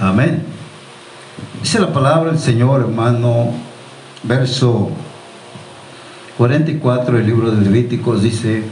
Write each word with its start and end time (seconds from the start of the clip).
Amén. 0.00 0.42
Dice 1.60 1.78
la 1.78 1.92
palabra 1.92 2.30
del 2.30 2.40
Señor, 2.40 2.80
hermano, 2.80 3.50
verso 4.22 4.88
44 6.38 7.18
del 7.18 7.26
libro 7.26 7.50
de 7.50 7.60
Levíticos, 7.60 8.22
dice, 8.22 8.62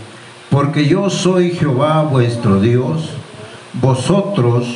porque 0.48 0.86
yo 0.86 1.11
soy 1.11 1.50
Jehová 1.50 2.02
vuestro 2.04 2.59
Dios, 2.61 3.11
vosotros, 3.75 4.68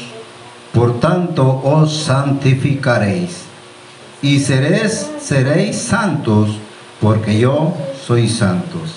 por 0.75 1.01
tanto, 1.01 1.63
os 1.65 1.97
santificaréis, 2.03 3.45
y 4.21 4.39
seréis, 4.41 5.11
seréis 5.23 5.79
santos, 5.79 6.51
porque 7.01 7.39
yo 7.39 7.73
soy 8.07 8.29
santos. 8.29 8.97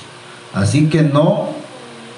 Así 0.54 0.90
que 0.90 1.04
no 1.04 1.52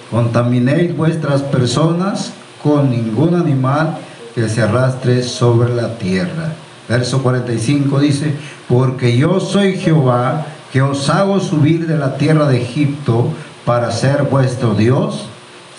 contaminéis 0.09 0.97
vuestras 0.97 1.43
personas 1.43 2.33
con 2.63 2.89
ningún 2.89 3.35
animal 3.35 3.99
que 4.37 4.49
se 4.49 4.61
arrastre 4.61 5.23
sobre 5.23 5.73
la 5.73 5.97
tierra. 5.97 6.53
Verso 6.87 7.23
45 7.23 7.99
dice, 7.99 8.35
porque 8.67 9.17
yo 9.17 9.39
soy 9.39 9.77
Jehová, 9.79 10.45
que 10.71 10.83
os 10.83 11.09
hago 11.09 11.39
subir 11.39 11.87
de 11.87 11.97
la 11.97 12.17
tierra 12.17 12.47
de 12.47 12.61
Egipto 12.61 13.33
para 13.65 13.89
ser 13.89 14.25
vuestro 14.25 14.75
Dios. 14.75 15.27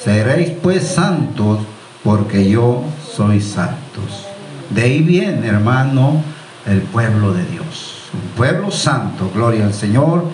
Seréis 0.03 0.51
pues 0.61 0.89
santos, 0.89 1.61
porque 2.03 2.51
yo 2.51 2.83
soy 3.15 3.41
santos. 3.41 4.27
De 4.71 4.83
ahí 4.83 5.03
viene, 5.03 5.47
hermano, 5.47 6.21
el 6.67 6.81
pueblo 6.81 7.33
de 7.35 7.45
Dios. 7.45 8.11
Un 8.13 8.37
pueblo 8.37 8.73
santo, 8.73 9.31
gloria 9.33 9.67
al 9.67 9.73
Señor. 9.73 10.25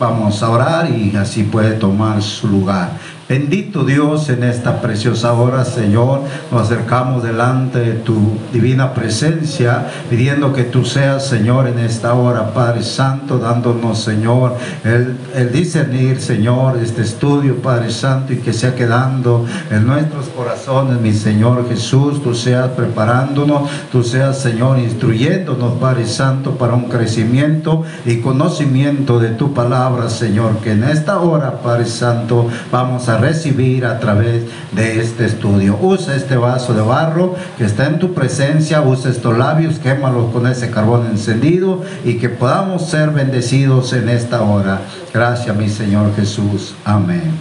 Vamos 0.00 0.42
a 0.42 0.48
orar 0.48 0.88
y 0.88 1.14
así 1.16 1.42
puede 1.42 1.72
tomar 1.72 2.22
su 2.22 2.48
lugar. 2.48 2.92
Bendito 3.26 3.84
Dios 3.84 4.28
en 4.28 4.44
esta 4.44 4.82
preciosa 4.82 5.32
hora, 5.32 5.64
Señor. 5.64 6.20
Nos 6.52 6.62
acercamos 6.62 7.22
delante 7.22 7.78
de 7.78 7.92
tu 7.94 8.36
divina 8.52 8.92
presencia, 8.92 9.86
pidiendo 10.10 10.52
que 10.52 10.64
tú 10.64 10.84
seas, 10.84 11.26
Señor, 11.26 11.66
en 11.66 11.78
esta 11.78 12.12
hora, 12.12 12.52
Padre 12.52 12.82
Santo, 12.82 13.38
dándonos, 13.38 13.98
Señor, 14.02 14.56
el, 14.84 15.50
discernir, 15.50 16.20
Señor, 16.20 16.76
este 16.76 17.00
estudio, 17.00 17.62
Padre 17.62 17.90
Santo, 17.90 18.34
y 18.34 18.36
que 18.36 18.52
sea 18.52 18.74
quedando 18.74 19.46
en 19.70 19.86
nuestros 19.86 20.26
corazones, 20.26 21.00
mi 21.00 21.14
Señor 21.14 21.66
Jesús. 21.66 22.22
Tú 22.22 22.34
seas 22.34 22.68
preparándonos, 22.72 23.70
tú 23.90 24.02
seas, 24.02 24.38
Señor, 24.38 24.78
instruyéndonos, 24.78 25.78
Padre 25.80 26.06
Santo, 26.06 26.58
para 26.58 26.74
un 26.74 26.90
crecimiento 26.90 27.84
y 28.04 28.20
conocimiento 28.20 29.18
de 29.18 29.30
tu 29.30 29.54
palabra, 29.54 30.10
Señor. 30.10 30.58
Que 30.58 30.72
en 30.72 30.84
esta 30.84 31.20
hora, 31.20 31.62
Padre 31.62 31.86
Santo, 31.86 32.48
vamos 32.70 33.08
a 33.08 33.13
recibir 33.18 33.86
a 33.86 33.98
través 33.98 34.44
de 34.72 35.00
este 35.00 35.26
estudio. 35.26 35.78
Usa 35.80 36.14
este 36.16 36.36
vaso 36.36 36.74
de 36.74 36.82
barro 36.82 37.34
que 37.56 37.64
está 37.64 37.86
en 37.86 37.98
tu 37.98 38.14
presencia, 38.14 38.82
usa 38.82 39.10
estos 39.10 39.36
labios, 39.36 39.78
quémalos 39.78 40.32
con 40.32 40.46
ese 40.46 40.70
carbón 40.70 41.06
encendido 41.06 41.82
y 42.04 42.14
que 42.14 42.28
podamos 42.28 42.86
ser 42.88 43.10
bendecidos 43.10 43.92
en 43.92 44.08
esta 44.08 44.42
hora. 44.42 44.80
Gracias, 45.12 45.54
mi 45.56 45.68
Señor 45.68 46.14
Jesús. 46.14 46.74
Amén. 46.84 47.32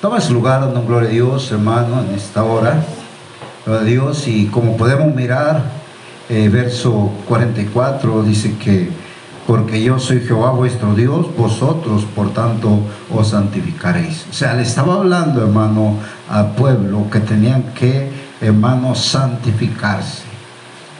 Toma 0.00 0.20
su 0.20 0.32
lugar, 0.32 0.62
dando 0.62 0.82
gloria 0.82 1.10
a 1.10 1.12
Dios, 1.12 1.52
hermano, 1.52 2.00
en 2.00 2.14
esta 2.14 2.42
hora. 2.42 2.82
Gloria 3.66 3.82
a 3.82 3.84
Dios, 3.84 4.28
y 4.28 4.46
como 4.46 4.76
podemos 4.78 5.14
mirar, 5.14 5.62
eh, 6.30 6.48
verso 6.48 7.10
44 7.28 8.22
dice 8.22 8.54
que 8.56 8.88
porque 9.50 9.82
yo 9.82 9.98
soy 9.98 10.20
Jehová 10.20 10.52
vuestro 10.52 10.94
Dios, 10.94 11.26
vosotros 11.36 12.04
por 12.14 12.32
tanto 12.32 12.82
os 13.12 13.30
santificaréis. 13.30 14.24
O 14.30 14.32
sea, 14.32 14.54
le 14.54 14.62
estaba 14.62 14.94
hablando, 14.94 15.42
hermano, 15.42 15.96
al 16.28 16.52
pueblo 16.52 17.10
que 17.10 17.18
tenían 17.18 17.64
que, 17.74 18.12
hermano, 18.40 18.94
santificarse. 18.94 20.22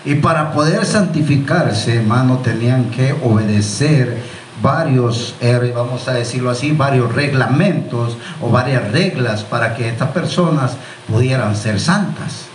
Y 0.04 0.16
para 0.16 0.50
poder 0.50 0.84
santificarse, 0.84 1.98
hermano, 1.98 2.38
tenían 2.38 2.90
que 2.90 3.12
obedecer 3.22 4.20
varios, 4.60 5.36
er, 5.40 5.72
vamos 5.72 6.08
a 6.08 6.14
decirlo 6.14 6.50
así, 6.50 6.72
varios 6.72 7.14
reglamentos 7.14 8.16
o 8.40 8.50
varias 8.50 8.90
reglas 8.90 9.44
para 9.44 9.76
que 9.76 9.88
estas 9.88 10.10
personas 10.10 10.72
pudieran 11.06 11.54
ser 11.54 11.78
santas. 11.78 12.46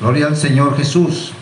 Gloria 0.00 0.26
al 0.26 0.36
Señor 0.36 0.76
Jesús. 0.76 1.35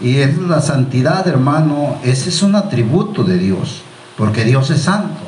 Y 0.00 0.18
es 0.18 0.36
la 0.38 0.60
santidad, 0.60 1.26
hermano, 1.26 1.96
ese 2.04 2.28
es 2.28 2.42
un 2.42 2.54
atributo 2.54 3.24
de 3.24 3.38
Dios, 3.38 3.82
porque 4.16 4.44
Dios 4.44 4.70
es 4.70 4.82
santo. 4.82 5.20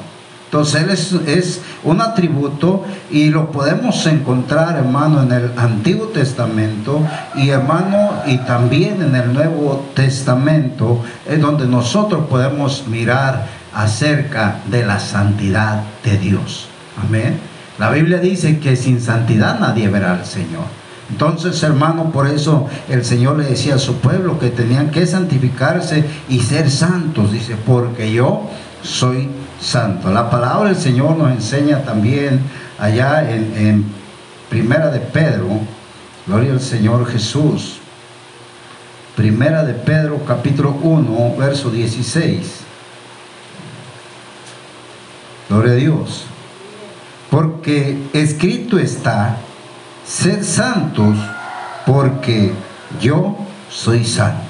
Entonces 0.47 0.83
Él 0.83 0.91
es, 0.91 1.13
es, 1.27 1.61
un 1.85 2.01
atributo 2.01 2.85
y 3.11 3.29
lo 3.29 3.53
podemos 3.53 4.07
encontrar, 4.07 4.77
hermano, 4.77 5.23
en 5.23 5.33
el 5.33 5.53
Antiguo 5.57 6.07
Testamento 6.07 7.03
y, 7.35 7.51
hermano, 7.51 8.15
y 8.27 8.39
también 8.39 9.03
en 9.03 9.15
el 9.15 9.33
Nuevo 9.33 9.87
Testamento, 9.95 11.03
es 11.27 11.41
donde 11.41 11.67
nosotros 11.67 12.27
podemos 12.29 12.87
mirar 12.89 13.47
acerca 13.75 14.61
de 14.71 14.87
la 14.87 14.99
santidad 14.99 15.83
de 16.03 16.17
Dios. 16.17 16.69
Amén. 17.07 17.39
La 17.79 17.91
Biblia 17.91 18.19
dice 18.19 18.59
que 18.59 18.75
sin 18.75 19.01
santidad 19.01 19.61
nadie 19.61 19.89
verá 19.89 20.13
al 20.15 20.25
Señor. 20.25 20.65
Entonces, 21.11 21.63
hermano, 21.63 22.11
por 22.11 22.27
eso 22.27 22.67
el 22.89 23.05
Señor 23.05 23.39
le 23.39 23.45
decía 23.45 23.77
a 23.77 23.79
su 23.79 23.97
pueblo 23.97 24.39
que 24.39 24.51
tenían 24.51 24.91
que 24.91 25.07
santificarse 25.07 26.05
y 26.29 26.41
ser 26.41 26.71
santos. 26.71 27.33
Dice, 27.33 27.57
porque 27.57 28.13
yo 28.13 28.43
soy 28.83 29.29
santo. 29.61 30.11
La 30.11 30.31
palabra 30.31 30.69
del 30.71 30.79
Señor 30.79 31.17
nos 31.17 31.31
enseña 31.31 31.83
también 31.83 32.41
allá 32.79 33.29
en, 33.31 33.99
Primera 34.49 34.91
de 34.91 35.01
Pedro, 35.01 35.47
gloria 36.27 36.53
al 36.53 36.61
Señor 36.61 37.07
Jesús. 37.07 37.81
Primera 39.15 39.63
de 39.63 39.75
Pedro, 39.75 40.25
capítulo 40.27 40.71
1, 40.83 41.37
verso 41.37 41.71
16. 41.71 42.61
Gloria 45.51 45.73
a 45.73 45.77
Dios. 45.77 46.25
Porque 47.31 47.99
escrito 48.15 48.79
está, 48.79 49.37
sed 50.09 50.43
santos 50.43 51.17
porque 51.87 52.53
yo 53.01 53.37
soy 53.71 54.05
santo. 54.05 54.43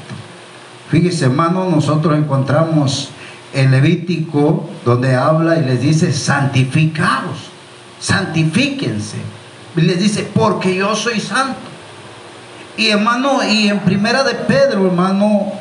Fíjese 0.91 1.27
hermano, 1.27 1.69
nosotros 1.69 2.17
encontramos 2.17 3.11
el 3.53 3.71
Levítico 3.71 4.69
donde 4.85 5.15
habla 5.17 5.59
y 5.59 5.65
les 5.65 5.83
dice 5.83 6.13
santificados, 6.13 7.51
santifíquense. 8.01 9.17
Y 9.77 9.81
les 9.83 9.99
dice 10.01 10.29
porque 10.33 10.77
yo 10.77 10.95
soy 10.95 11.21
santo. 11.21 11.59
Y 12.77 12.89
hermano, 12.89 13.41
y 13.45 13.69
en 13.69 13.81
primera 13.81 14.23
de 14.23 14.35
Pedro, 14.35 14.87
hermano, 14.87 15.53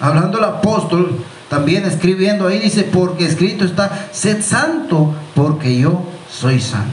hablando 0.00 0.38
el 0.38 0.44
apóstol, 0.44 1.24
también 1.48 1.86
escribiendo 1.86 2.46
ahí 2.46 2.58
dice, 2.58 2.84
porque 2.84 3.24
escrito 3.24 3.64
está, 3.64 4.08
sed 4.12 4.42
santo 4.42 5.14
porque 5.34 5.78
yo 5.78 6.02
soy 6.30 6.60
santo. 6.60 6.92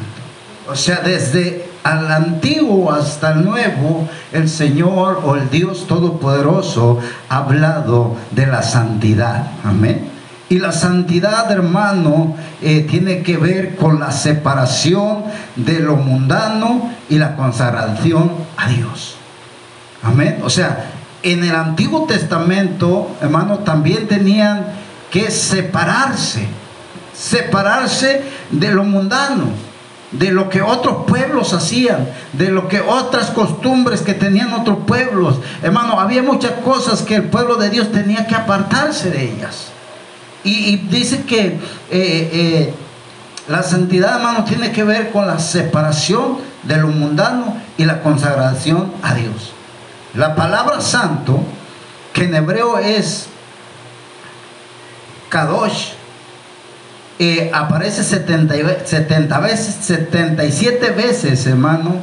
O 0.68 0.76
sea, 0.76 1.02
desde 1.02 1.65
al 1.86 2.12
antiguo 2.12 2.92
hasta 2.92 3.34
el 3.34 3.46
nuevo, 3.46 4.10
el 4.34 4.50
Señor 4.50 5.22
o 5.24 5.36
el 5.36 5.52
Dios 5.52 5.86
Todopoderoso 5.86 7.00
ha 7.30 7.38
hablado 7.38 8.16
de 8.32 8.48
la 8.48 8.64
santidad. 8.64 9.52
Amén. 9.64 10.10
Y 10.50 10.58
la 10.58 10.72
santidad, 10.72 11.52
hermano, 11.52 12.36
eh, 12.64 12.88
tiene 12.90 13.22
que 13.22 13.38
ver 13.38 13.76
con 13.76 14.00
la 14.00 14.12
separación 14.12 15.26
de 15.56 15.80
lo 15.80 15.96
mundano 15.96 16.90
y 17.08 17.20
la 17.20 17.36
consagración 17.36 18.32
a 18.58 18.68
Dios. 18.68 19.18
Amén. 20.02 20.40
O 20.44 20.50
sea, 20.50 20.88
en 21.22 21.44
el 21.44 21.56
Antiguo 21.56 22.08
Testamento, 22.08 23.16
hermano, 23.22 23.60
también 23.60 24.08
tenían 24.08 24.66
que 25.12 25.30
separarse, 25.30 26.48
separarse 27.14 28.24
de 28.50 28.72
lo 28.72 28.84
mundano 28.84 29.65
de 30.12 30.32
lo 30.32 30.50
que 30.50 30.62
otros 30.62 31.06
pueblos 31.06 31.54
hacían, 31.54 32.10
de 32.34 32.50
lo 32.50 32.68
que 32.68 32.82
otras 32.82 33.32
costumbres 33.32 34.02
que 34.02 34.14
tenían 34.14 34.54
otros 34.54 34.80
pueblos. 34.86 35.40
Hermano, 35.62 36.00
había 36.00 36.24
muchas 36.24 36.54
cosas 36.64 37.02
que 37.02 37.16
el 37.16 37.24
pueblo 37.24 37.56
de 37.56 37.70
Dios 37.70 37.92
tenía 37.92 38.28
que 38.28 38.36
apartarse 38.36 39.10
de 39.10 39.32
ellas. 39.32 39.68
Y, 40.44 40.78
dice 40.78 41.24
que 41.24 41.48
eh, 41.48 41.60
eh, 41.92 42.74
la 43.48 43.64
santidad, 43.64 44.18
hermano, 44.18 44.44
tiene 44.44 44.72
que 44.72 44.84
ver 44.84 45.12
con 45.12 45.26
la 45.26 45.40
separación 45.40 46.38
de 46.64 46.78
lo 46.78 46.88
mundano 46.88 47.58
y 47.78 47.86
la 47.86 48.02
consagración 48.02 48.94
a 49.02 49.16
Dios. 49.16 49.54
La 50.14 50.36
palabra 50.36 50.82
santo, 50.82 51.40
que 52.14 52.26
en 52.26 52.36
hebreo 52.36 52.78
es 52.78 53.28
kadosh, 55.30 55.94
eh, 57.20 57.50
aparece 57.54 58.04
70, 58.04 58.86
70 58.86 59.40
veces, 59.40 59.76
77 59.82 60.92
veces, 60.92 61.46
hermano, 61.48 61.96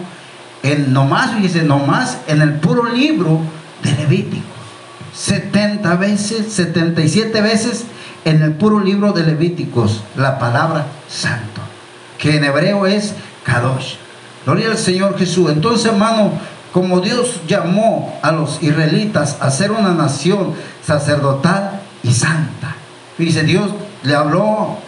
en 0.63 0.93
nomás, 0.93 1.41
dice, 1.41 1.63
nomás 1.63 2.19
en 2.29 2.41
el 2.41 2.55
puro 2.55 2.85
libro 2.85 3.41
de 3.83 3.93
Levítico. 3.93 4.47
70 5.15 5.97
veces, 5.97 6.53
77 6.53 7.41
veces 7.43 7.85
en 8.25 8.43
el 8.43 8.53
puro 8.53 8.81
libro 8.81 9.13
de 9.13 9.25
Levíticos, 9.25 10.03
la 10.17 10.39
palabra 10.39 10.87
santo, 11.09 11.61
que 12.19 12.37
en 12.37 12.45
hebreo 12.45 12.87
es 12.87 13.15
Kadosh. 13.45 13.97
Gloria 14.47 14.71
al 14.71 14.79
Señor 14.79 15.19
Jesús. 15.19 15.51
Entonces, 15.51 15.87
hermano, 15.87 16.33
como 16.73 17.01
Dios 17.01 17.41
llamó 17.47 18.19
a 18.23 18.33
los 18.33 18.63
israelitas 18.63 19.37
a 19.41 19.51
ser 19.51 19.73
una 19.73 19.93
nación 19.93 20.55
sacerdotal 20.85 21.81
y 22.03 22.13
santa. 22.13 22.75
Dice, 23.19 23.43
Dios 23.43 23.71
le 24.03 24.15
habló 24.15 24.79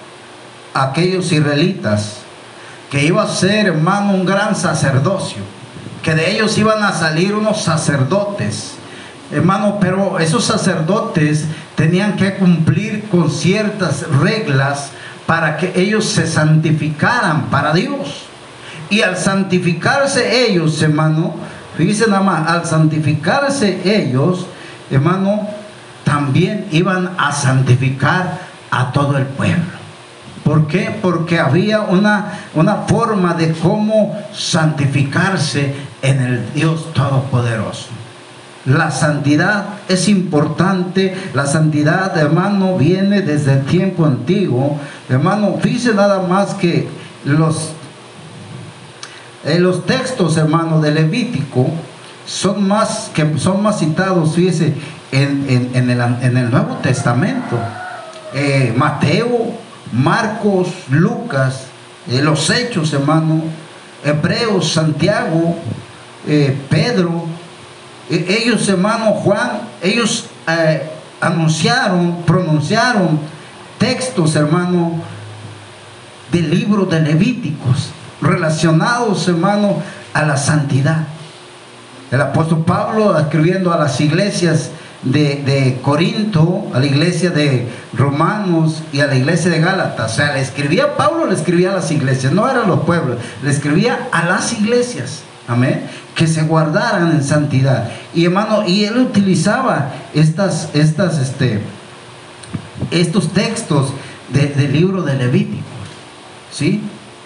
aquellos 0.74 1.32
israelitas 1.32 2.18
que 2.90 3.04
iba 3.04 3.22
a 3.22 3.28
ser, 3.28 3.66
hermano, 3.66 4.12
un 4.12 4.26
gran 4.26 4.54
sacerdocio, 4.54 5.42
que 6.02 6.14
de 6.14 6.32
ellos 6.32 6.58
iban 6.58 6.82
a 6.82 6.92
salir 6.92 7.34
unos 7.34 7.62
sacerdotes. 7.62 8.74
Hermano, 9.32 9.78
pero 9.80 10.18
esos 10.18 10.44
sacerdotes 10.44 11.46
tenían 11.76 12.16
que 12.16 12.34
cumplir 12.34 13.08
con 13.08 13.30
ciertas 13.30 14.06
reglas 14.20 14.90
para 15.26 15.56
que 15.56 15.72
ellos 15.74 16.04
se 16.04 16.26
santificaran 16.26 17.46
para 17.46 17.72
Dios. 17.72 18.26
Y 18.90 19.00
al 19.00 19.16
santificarse 19.16 20.46
ellos, 20.46 20.80
hermano, 20.82 21.34
fíjense 21.76 22.06
nada 22.06 22.22
más, 22.22 22.48
al 22.48 22.66
santificarse 22.66 23.80
ellos, 23.84 24.46
hermano, 24.90 25.48
también 26.04 26.66
iban 26.70 27.10
a 27.16 27.32
santificar 27.32 28.40
a 28.70 28.92
todo 28.92 29.16
el 29.16 29.24
pueblo. 29.24 29.73
¿Por 30.44 30.66
qué? 30.66 30.94
Porque 31.00 31.40
había 31.40 31.80
una, 31.80 32.40
una 32.54 32.76
forma 32.86 33.32
de 33.34 33.52
cómo 33.52 34.16
santificarse 34.32 35.74
en 36.02 36.20
el 36.20 36.52
Dios 36.52 36.92
Todopoderoso. 36.92 37.88
La 38.66 38.90
santidad 38.90 39.64
es 39.88 40.08
importante. 40.08 41.14
La 41.34 41.46
santidad, 41.46 42.16
hermano, 42.16 42.76
viene 42.76 43.22
desde 43.22 43.54
el 43.54 43.64
tiempo 43.64 44.04
antiguo. 44.04 44.78
Hermano, 45.08 45.58
fíjese 45.60 45.94
nada 45.94 46.26
más 46.26 46.54
que 46.54 46.88
los, 47.24 47.72
eh, 49.44 49.58
los 49.58 49.86
textos, 49.86 50.36
hermano, 50.36 50.80
de 50.80 50.92
Levítico 50.92 51.66
son 52.26 52.66
más, 52.66 53.10
que 53.14 53.38
son 53.38 53.62
más 53.62 53.78
citados, 53.78 54.34
fíjese, 54.34 54.74
en, 55.12 55.90
el, 55.90 56.50
Nuevo 56.50 56.76
Testamento. 56.82 57.58
Eh, 58.32 58.74
Mateo, 58.76 59.52
Marcos, 59.94 60.68
Lucas, 60.90 61.66
eh, 62.08 62.20
los 62.20 62.50
Hechos, 62.50 62.92
hermano, 62.92 63.42
Hebreos, 64.04 64.72
Santiago, 64.72 65.56
Pedro, 66.68 67.26
e-, 68.10 68.42
ellos, 68.42 68.68
hermano 68.68 69.12
Juan, 69.12 69.60
ellos 69.82 70.26
eh, 70.46 70.90
anunciaron, 71.20 72.22
pronunciaron 72.26 73.18
textos, 73.78 74.36
hermano, 74.36 75.02
del 76.30 76.50
libro 76.50 76.84
de 76.84 77.00
Levíticos, 77.00 77.90
relacionados, 78.20 79.26
hermano, 79.28 79.82
a 80.12 80.22
la 80.22 80.36
santidad. 80.36 81.06
El 82.10 82.20
apóstol 82.20 82.64
Pablo, 82.64 83.18
escribiendo 83.18 83.72
a 83.72 83.78
las 83.78 84.00
iglesias 84.00 84.70
de, 85.04 85.42
de, 85.44 85.78
Corinto, 85.82 86.66
a 86.72 86.80
la 86.80 86.86
iglesia 86.86 87.30
de 87.30 87.68
Romanos 87.92 88.82
y 88.92 89.00
a 89.00 89.06
la 89.06 89.16
iglesia 89.16 89.50
de 89.50 89.60
Gálatas. 89.60 90.12
O 90.12 90.16
sea, 90.16 90.32
le 90.34 90.40
escribía, 90.40 90.96
Pablo 90.96 91.26
le 91.26 91.34
escribía 91.34 91.70
a 91.70 91.74
las 91.74 91.90
iglesias, 91.90 92.32
no 92.32 92.48
eran 92.48 92.68
los 92.68 92.80
pueblos, 92.80 93.18
le 93.42 93.50
escribía 93.50 94.08
a 94.12 94.24
las 94.24 94.52
iglesias. 94.52 95.22
Amén 95.46 95.82
que 96.14 96.26
se 96.26 96.42
guardaran 96.42 97.10
en 97.10 97.24
santidad. 97.24 97.90
Y 98.14 98.24
hermano, 98.24 98.66
y 98.66 98.84
él 98.84 98.98
utilizaba 98.98 99.92
estas, 100.14 100.70
estas, 100.74 101.18
este, 101.18 101.60
estos 102.90 103.32
textos 103.32 103.92
del 104.32 104.72
libro 104.72 105.02
de 105.02 105.14
Levíticos, 105.14 105.64
¿sí? 106.52 106.82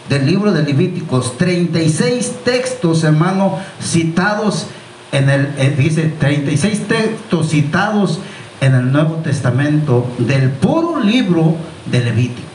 Del 0.09 0.27
libro 0.27 0.53
de 0.53 0.63
Levíticos, 0.63 1.37
36 1.37 2.33
textos, 2.45 3.05
hermano, 3.05 3.59
citados 3.83 4.67
en 5.13 5.31
el, 5.31 5.55
eh, 5.59 5.75
dice, 5.77 6.13
36 6.19 6.89
textos 6.89 7.51
citados 7.51 8.21
en 8.61 8.75
el 8.75 8.93
Nuevo 8.93 9.17
Testamento 9.17 10.07
del 10.19 10.51
puro 10.51 11.01
libro 11.01 11.57
de 11.87 12.01
Levíticos. 12.05 12.49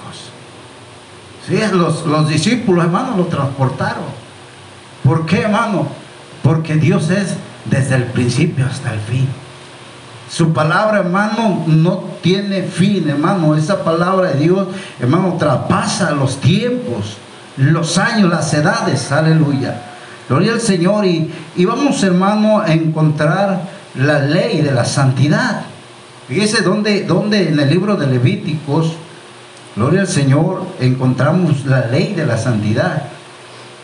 Sí, 1.48 1.60
los, 1.74 2.06
los 2.06 2.30
discípulos, 2.30 2.86
hermano, 2.86 3.18
lo 3.18 3.26
transportaron. 3.26 4.04
¿Por 5.04 5.26
qué, 5.26 5.42
hermano? 5.42 5.88
Porque 6.42 6.76
Dios 6.76 7.10
es 7.10 7.36
desde 7.66 7.96
el 7.96 8.06
principio 8.06 8.66
hasta 8.66 8.94
el 8.94 9.00
fin. 9.00 9.28
Su 10.30 10.54
palabra, 10.54 11.00
hermano, 11.00 11.64
no 11.68 12.04
tiene 12.22 12.64
fin, 12.64 13.10
hermano. 13.10 13.56
Esa 13.56 13.84
palabra 13.84 14.32
de 14.32 14.40
Dios, 14.40 14.68
hermano, 15.00 15.36
traspasa 15.38 16.12
los 16.12 16.40
tiempos, 16.40 17.18
los 17.58 17.98
años, 17.98 18.30
las 18.30 18.54
edades. 18.54 19.12
Aleluya. 19.12 19.93
Gloria 20.30 20.54
al 20.54 20.62
Señor. 20.62 21.06
Y, 21.06 21.66
vamos, 21.66 22.02
hermano, 22.04 22.60
a 22.60 22.74
encontrar 22.74 23.70
la 23.96 24.20
ley 24.20 24.62
de 24.62 24.72
la 24.72 24.86
santidad. 24.86 25.64
Fíjese 26.28 26.62
dónde, 26.62 27.04
dónde 27.04 27.50
en 27.50 27.60
el 27.60 27.70
libro 27.70 27.96
de 27.96 28.08
Levíticos, 28.08 28.94
gloria 29.76 30.02
al 30.02 30.08
Señor, 30.08 30.66
encontramos 30.80 31.66
la 31.66 31.88
ley 31.88 32.14
de 32.14 32.26
la 32.26 32.38
santidad 32.38 33.04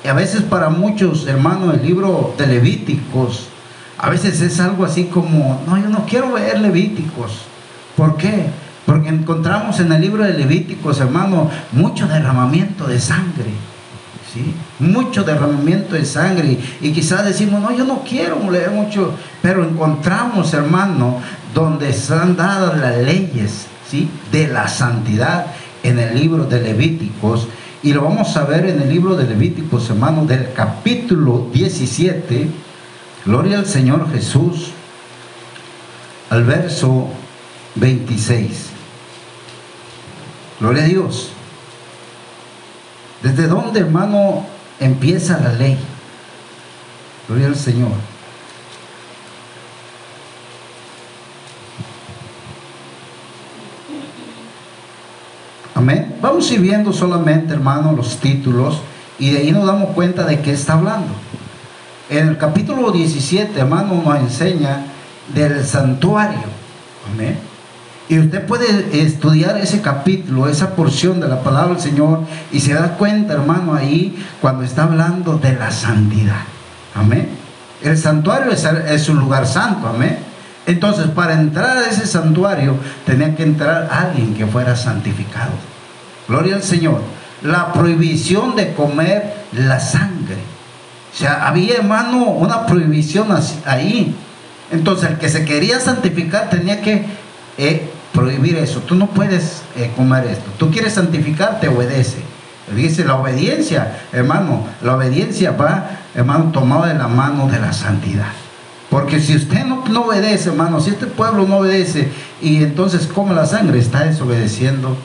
a 0.08 0.14
veces 0.14 0.44
para 0.44 0.70
muchos, 0.70 1.28
hermanos, 1.28 1.76
el 1.76 1.86
libro 1.86 2.34
de 2.38 2.48
Levíticos, 2.48 3.48
a 3.98 4.10
veces 4.10 4.40
es 4.40 4.60
algo 4.60 4.86
así 4.86 5.06
como, 5.06 5.62
no, 5.68 5.78
yo 5.78 5.90
no 5.90 6.06
quiero 6.06 6.34
ver 6.34 6.60
Levíticos. 6.60 7.42
¿Por 7.98 8.16
qué? 8.16 8.48
Porque 8.86 9.10
encontramos 9.10 9.80
en 9.82 9.92
el 9.92 10.02
libro 10.02 10.24
de 10.24 10.34
Levíticos, 10.34 11.02
hermano, 11.02 11.50
mucho 11.74 12.08
derramamiento 12.08 12.88
de 12.88 13.00
sangre. 13.00 13.52
¿Sí? 14.34 14.54
Mucho 14.80 15.24
derramamiento 15.24 15.96
de 15.96 16.06
sangre. 16.06 16.58
Y 16.82 16.92
quizás 16.92 17.26
decimos, 17.26 17.62
no, 17.62 17.72
yo 17.72 17.86
no 17.86 18.04
quiero 18.04 18.50
leer 18.50 18.72
mucho. 18.72 19.14
Pero 19.42 19.64
encontramos, 19.64 20.54
hermano, 20.54 21.20
donde 21.54 21.90
están 21.90 22.36
dadas 22.36 22.80
las 22.80 22.98
leyes 22.98 23.68
¿sí? 23.90 24.10
de 24.32 24.48
la 24.48 24.68
santidad 24.68 25.48
en 25.84 26.00
el 26.00 26.18
libro 26.18 26.46
de 26.46 26.62
Levíticos. 26.62 27.48
Y 27.82 27.94
lo 27.94 28.04
vamos 28.04 28.36
a 28.36 28.44
ver 28.44 28.66
en 28.66 28.82
el 28.82 28.90
libro 28.90 29.16
de 29.16 29.26
Levíticos, 29.26 29.90
hermano, 29.90 30.26
del 30.26 30.52
capítulo 30.54 31.48
17. 31.54 32.48
Gloria 33.26 33.60
al 33.60 33.66
Señor 33.66 34.12
Jesús, 34.12 34.72
al 36.30 36.44
verso 36.44 37.08
26. 37.76 38.70
Gloria 40.60 40.84
a 40.84 40.88
Dios. 40.88 41.32
¿Desde 43.22 43.48
dónde, 43.48 43.82
hermano, 43.82 44.46
empieza 44.80 45.40
la 45.40 45.54
ley? 45.54 45.78
Gloria 47.28 47.48
al 47.48 47.56
Señor. 47.56 47.92
Amén. 55.76 56.16
Vamos 56.22 56.50
a 56.50 56.54
ir 56.54 56.62
viendo 56.62 56.92
solamente, 56.92 57.54
hermano, 57.54 57.94
los 57.94 58.18
títulos 58.18 58.82
y 59.18 59.32
de 59.32 59.40
ahí 59.40 59.52
nos 59.52 59.66
damos 59.66 59.90
cuenta 59.92 60.26
de 60.26 60.40
qué 60.42 60.52
está 60.52 60.74
hablando. 60.74 61.14
En 62.10 62.28
el 62.28 62.38
capítulo 62.38 62.92
17, 62.92 63.60
hermano, 63.60 64.02
nos 64.04 64.20
enseña 64.20 64.86
del 65.34 65.64
santuario. 65.66 66.40
Amén. 67.14 67.49
Y 68.10 68.18
usted 68.18 68.44
puede 68.48 69.04
estudiar 69.04 69.58
ese 69.58 69.82
capítulo, 69.82 70.50
esa 70.50 70.76
porción 70.76 71.20
de 71.20 71.28
la 71.28 71.44
palabra 71.44 71.76
del 71.76 71.80
Señor 71.80 72.22
y 72.52 72.60
se 72.60 72.74
da 72.74 72.96
cuenta, 72.96 73.34
hermano, 73.34 73.76
ahí 73.76 74.18
cuando 74.42 74.64
está 74.64 74.84
hablando 74.84 75.38
de 75.38 75.54
la 75.54 75.70
santidad. 75.70 76.42
Amén. 76.96 77.30
El 77.84 77.96
santuario 78.00 78.52
es, 78.52 78.66
es 78.66 79.10
un 79.10 79.20
lugar 79.20 79.46
santo. 79.46 79.88
Amén. 79.88 80.18
Entonces, 80.66 81.06
para 81.08 81.34
entrar 81.34 81.78
a 81.78 81.88
ese 81.88 82.08
santuario 82.08 82.78
tenía 83.06 83.36
que 83.36 83.44
entrar 83.44 83.88
alguien 83.92 84.34
que 84.34 84.48
fuera 84.48 84.76
santificado. 84.76 85.52
Gloria 86.28 86.56
al 86.56 86.64
Señor. 86.64 87.02
La 87.44 87.72
prohibición 87.72 88.56
de 88.56 88.74
comer 88.74 89.36
la 89.52 89.80
sangre. 89.80 90.38
O 91.14 91.16
sea, 91.16 91.48
había, 91.48 91.76
hermano, 91.76 92.24
una 92.26 92.66
prohibición 92.66 93.28
ahí. 93.68 94.16
Entonces, 94.72 95.12
el 95.12 95.18
que 95.20 95.30
se 95.30 95.46
quería 95.46 95.80
santificar 95.80 96.50
tenía 96.50 96.82
que 96.82 97.06
eh, 97.58 97.90
prohibir 98.14 98.58
eso. 98.58 98.80
Tú 98.82 98.96
no 98.96 99.08
puedes 99.08 99.64
eh, 99.76 99.92
comer 99.96 100.26
esto. 100.26 100.50
Tú 100.58 100.72
quieres 100.72 100.94
santificarte, 100.94 101.68
obedece. 101.68 102.18
Dice 102.76 103.04
la 103.04 103.16
obediencia, 103.16 104.00
hermano, 104.12 104.68
la 104.84 104.96
obediencia 104.96 105.52
va, 105.52 105.90
hermano, 106.14 106.52
tomada 106.52 106.88
de 106.88 107.00
la 107.00 107.08
mano 107.08 107.48
de 107.48 107.60
la 107.60 107.74
santidad. 107.74 108.28
Porque 108.90 109.20
si 109.20 109.36
usted 109.36 109.66
no, 109.66 109.84
no, 109.90 110.06
obedece, 110.06 110.50
hermano, 110.50 110.80
si 110.80 110.92
este 110.92 111.08
pueblo 111.08 111.48
no 111.48 111.58
obedece 111.58 112.10
y 112.42 112.58
entonces 112.64 113.08
come 113.08 113.34
la 113.34 113.46
sangre, 113.46 113.80
está 113.80 114.04
desobedeciendo 114.06 114.98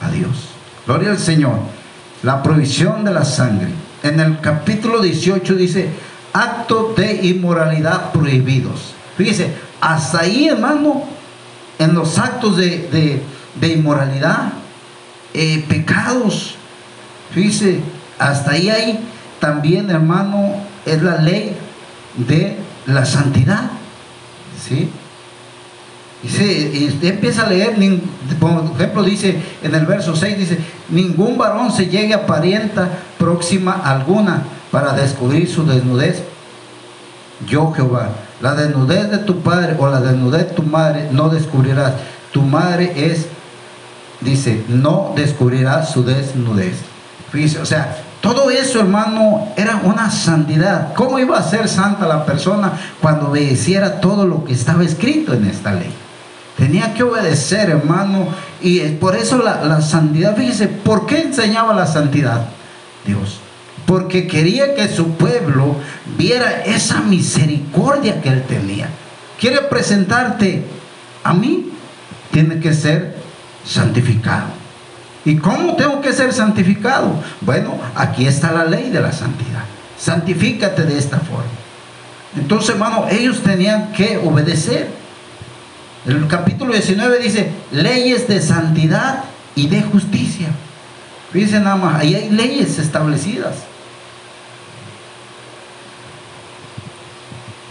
a 0.00 0.10
Dios. 0.10 0.50
Gloria 0.86 1.10
al 1.10 1.18
Señor. 1.18 1.58
La 2.22 2.42
provisión 2.42 3.04
de 3.04 3.12
la 3.12 3.24
sangre. 3.24 3.68
En 4.02 4.20
el 4.20 4.40
capítulo 4.40 5.00
18 5.00 5.54
dice, 5.54 5.90
actos 6.32 6.96
de 6.96 7.26
inmoralidad 7.26 8.12
prohibidos. 8.12 8.94
Fíjese, 9.16 9.52
hasta 9.80 10.20
ahí, 10.20 10.48
hermano, 10.48 11.04
en 11.80 11.94
los 11.94 12.18
actos 12.18 12.58
de, 12.58 13.22
inmoralidad, 13.62 14.52
eh, 15.32 15.64
pecados. 15.66 16.54
Fíjese, 17.32 17.80
hasta 18.18 18.52
ahí 18.52 18.68
hay 18.68 19.00
también, 19.40 19.90
hermano, 19.90 20.52
es 20.84 21.02
la 21.02 21.16
ley 21.16 21.56
de 22.16 22.58
la 22.86 23.06
santidad. 23.06 23.70
¿Sí? 24.62 24.90
Y 26.22 27.06
empieza 27.06 27.46
a 27.46 27.48
leer, 27.48 27.76
por 28.38 28.72
ejemplo, 28.76 29.02
dice 29.02 29.40
en 29.62 29.74
el 29.74 29.86
verso 29.86 30.14
6, 30.14 30.36
dice, 30.36 30.58
ningún 30.90 31.38
varón 31.38 31.72
se 31.72 31.86
llegue 31.86 32.12
a 32.12 32.26
parienta 32.26 32.90
próxima 33.16 33.72
alguna 33.72 34.42
para 34.70 34.92
descubrir 34.92 35.48
su 35.48 35.64
desnudez. 35.64 36.22
Yo 37.46 37.72
Jehová, 37.72 38.10
la 38.40 38.54
desnudez 38.54 39.10
de 39.10 39.18
tu 39.18 39.40
padre 39.40 39.76
o 39.78 39.88
la 39.88 40.00
desnudez 40.00 40.48
de 40.48 40.54
tu 40.54 40.62
madre 40.62 41.08
no 41.12 41.28
descubrirás. 41.28 41.92
Tu 42.32 42.42
madre 42.42 42.92
es, 42.96 43.26
dice, 44.20 44.64
no 44.68 45.12
descubrirá 45.14 45.84
su 45.84 46.04
desnudez. 46.04 46.76
Fíjese, 47.30 47.60
o 47.60 47.66
sea, 47.66 47.96
todo 48.20 48.50
eso, 48.50 48.80
hermano, 48.80 49.48
era 49.56 49.80
una 49.84 50.10
santidad. 50.10 50.92
¿Cómo 50.94 51.18
iba 51.18 51.38
a 51.38 51.42
ser 51.42 51.68
santa 51.68 52.06
la 52.06 52.26
persona 52.26 52.72
cuando 53.00 53.30
obedeciera 53.30 54.00
todo 54.00 54.26
lo 54.26 54.44
que 54.44 54.52
estaba 54.52 54.84
escrito 54.84 55.32
en 55.32 55.46
esta 55.46 55.72
ley? 55.72 55.92
Tenía 56.56 56.92
que 56.92 57.02
obedecer, 57.02 57.70
hermano. 57.70 58.28
Y 58.60 58.80
por 58.96 59.16
eso 59.16 59.38
la, 59.38 59.80
santidad, 59.80 60.36
fíjese, 60.36 60.68
¿por 60.68 61.06
qué 61.06 61.22
enseñaba 61.22 61.72
la 61.72 61.86
santidad? 61.86 62.42
Dios. 63.06 63.40
Porque 63.90 64.28
quería 64.28 64.76
que 64.76 64.86
su 64.86 65.14
pueblo 65.14 65.74
viera 66.16 66.62
esa 66.64 67.00
misericordia 67.00 68.22
que 68.22 68.28
él 68.28 68.44
tenía. 68.44 68.88
Quiere 69.40 69.62
presentarte 69.62 70.62
a 71.24 71.34
mí, 71.34 71.72
tiene 72.30 72.60
que 72.60 72.72
ser 72.72 73.16
santificado. 73.66 74.46
¿Y 75.24 75.38
cómo 75.38 75.74
tengo 75.74 76.00
que 76.00 76.12
ser 76.12 76.32
santificado? 76.32 77.20
Bueno, 77.40 77.80
aquí 77.96 78.28
está 78.28 78.52
la 78.52 78.64
ley 78.64 78.90
de 78.90 79.00
la 79.00 79.10
santidad. 79.10 79.64
Santifícate 79.98 80.84
de 80.84 80.96
esta 80.96 81.18
forma. 81.18 81.50
Entonces, 82.36 82.70
hermano, 82.70 83.06
ellos 83.10 83.42
tenían 83.42 83.90
que 83.90 84.18
obedecer. 84.18 84.86
El 86.06 86.28
capítulo 86.28 86.74
19 86.74 87.18
dice, 87.18 87.50
leyes 87.72 88.28
de 88.28 88.40
santidad 88.40 89.24
y 89.56 89.66
de 89.66 89.82
justicia. 89.82 90.46
Fíjense 91.32 91.58
nada 91.58 91.74
más, 91.74 92.00
ahí 92.00 92.14
hay 92.14 92.30
leyes 92.30 92.78
establecidas. 92.78 93.69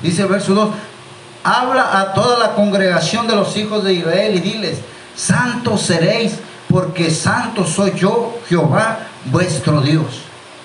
Dice 0.01 0.23
el 0.23 0.27
verso 0.27 0.53
2, 0.53 0.69
habla 1.43 1.99
a 1.99 2.13
toda 2.13 2.39
la 2.39 2.55
congregación 2.55 3.27
de 3.27 3.35
los 3.35 3.55
hijos 3.57 3.83
de 3.83 3.93
Israel 3.93 4.35
y 4.35 4.39
diles, 4.39 4.79
santos 5.15 5.81
seréis 5.81 6.33
porque 6.69 7.09
santo 7.09 7.65
soy 7.65 7.93
yo, 7.95 8.37
Jehová, 8.47 8.99
vuestro 9.25 9.81
Dios. 9.81 10.21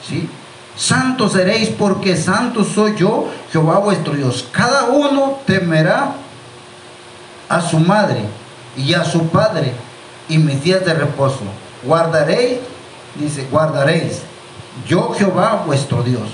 ¿Sí? 0.06 0.28
Santos 0.76 1.32
seréis 1.32 1.70
porque 1.70 2.16
santo 2.16 2.64
soy 2.64 2.96
yo, 2.96 3.30
Jehová 3.52 3.78
vuestro 3.78 4.12
Dios. 4.12 4.46
Cada 4.52 4.84
uno 4.84 5.38
temerá 5.46 6.12
a 7.48 7.60
su 7.60 7.78
madre 7.78 8.24
y 8.76 8.92
a 8.94 9.04
su 9.04 9.28
padre 9.28 9.72
y 10.28 10.38
mis 10.38 10.62
días 10.62 10.84
de 10.84 10.94
reposo. 10.94 11.40
Guardaréis, 11.84 12.58
dice, 13.14 13.46
guardaréis, 13.50 14.22
yo 14.86 15.12
Jehová 15.14 15.62
vuestro 15.66 16.02
Dios. 16.02 16.28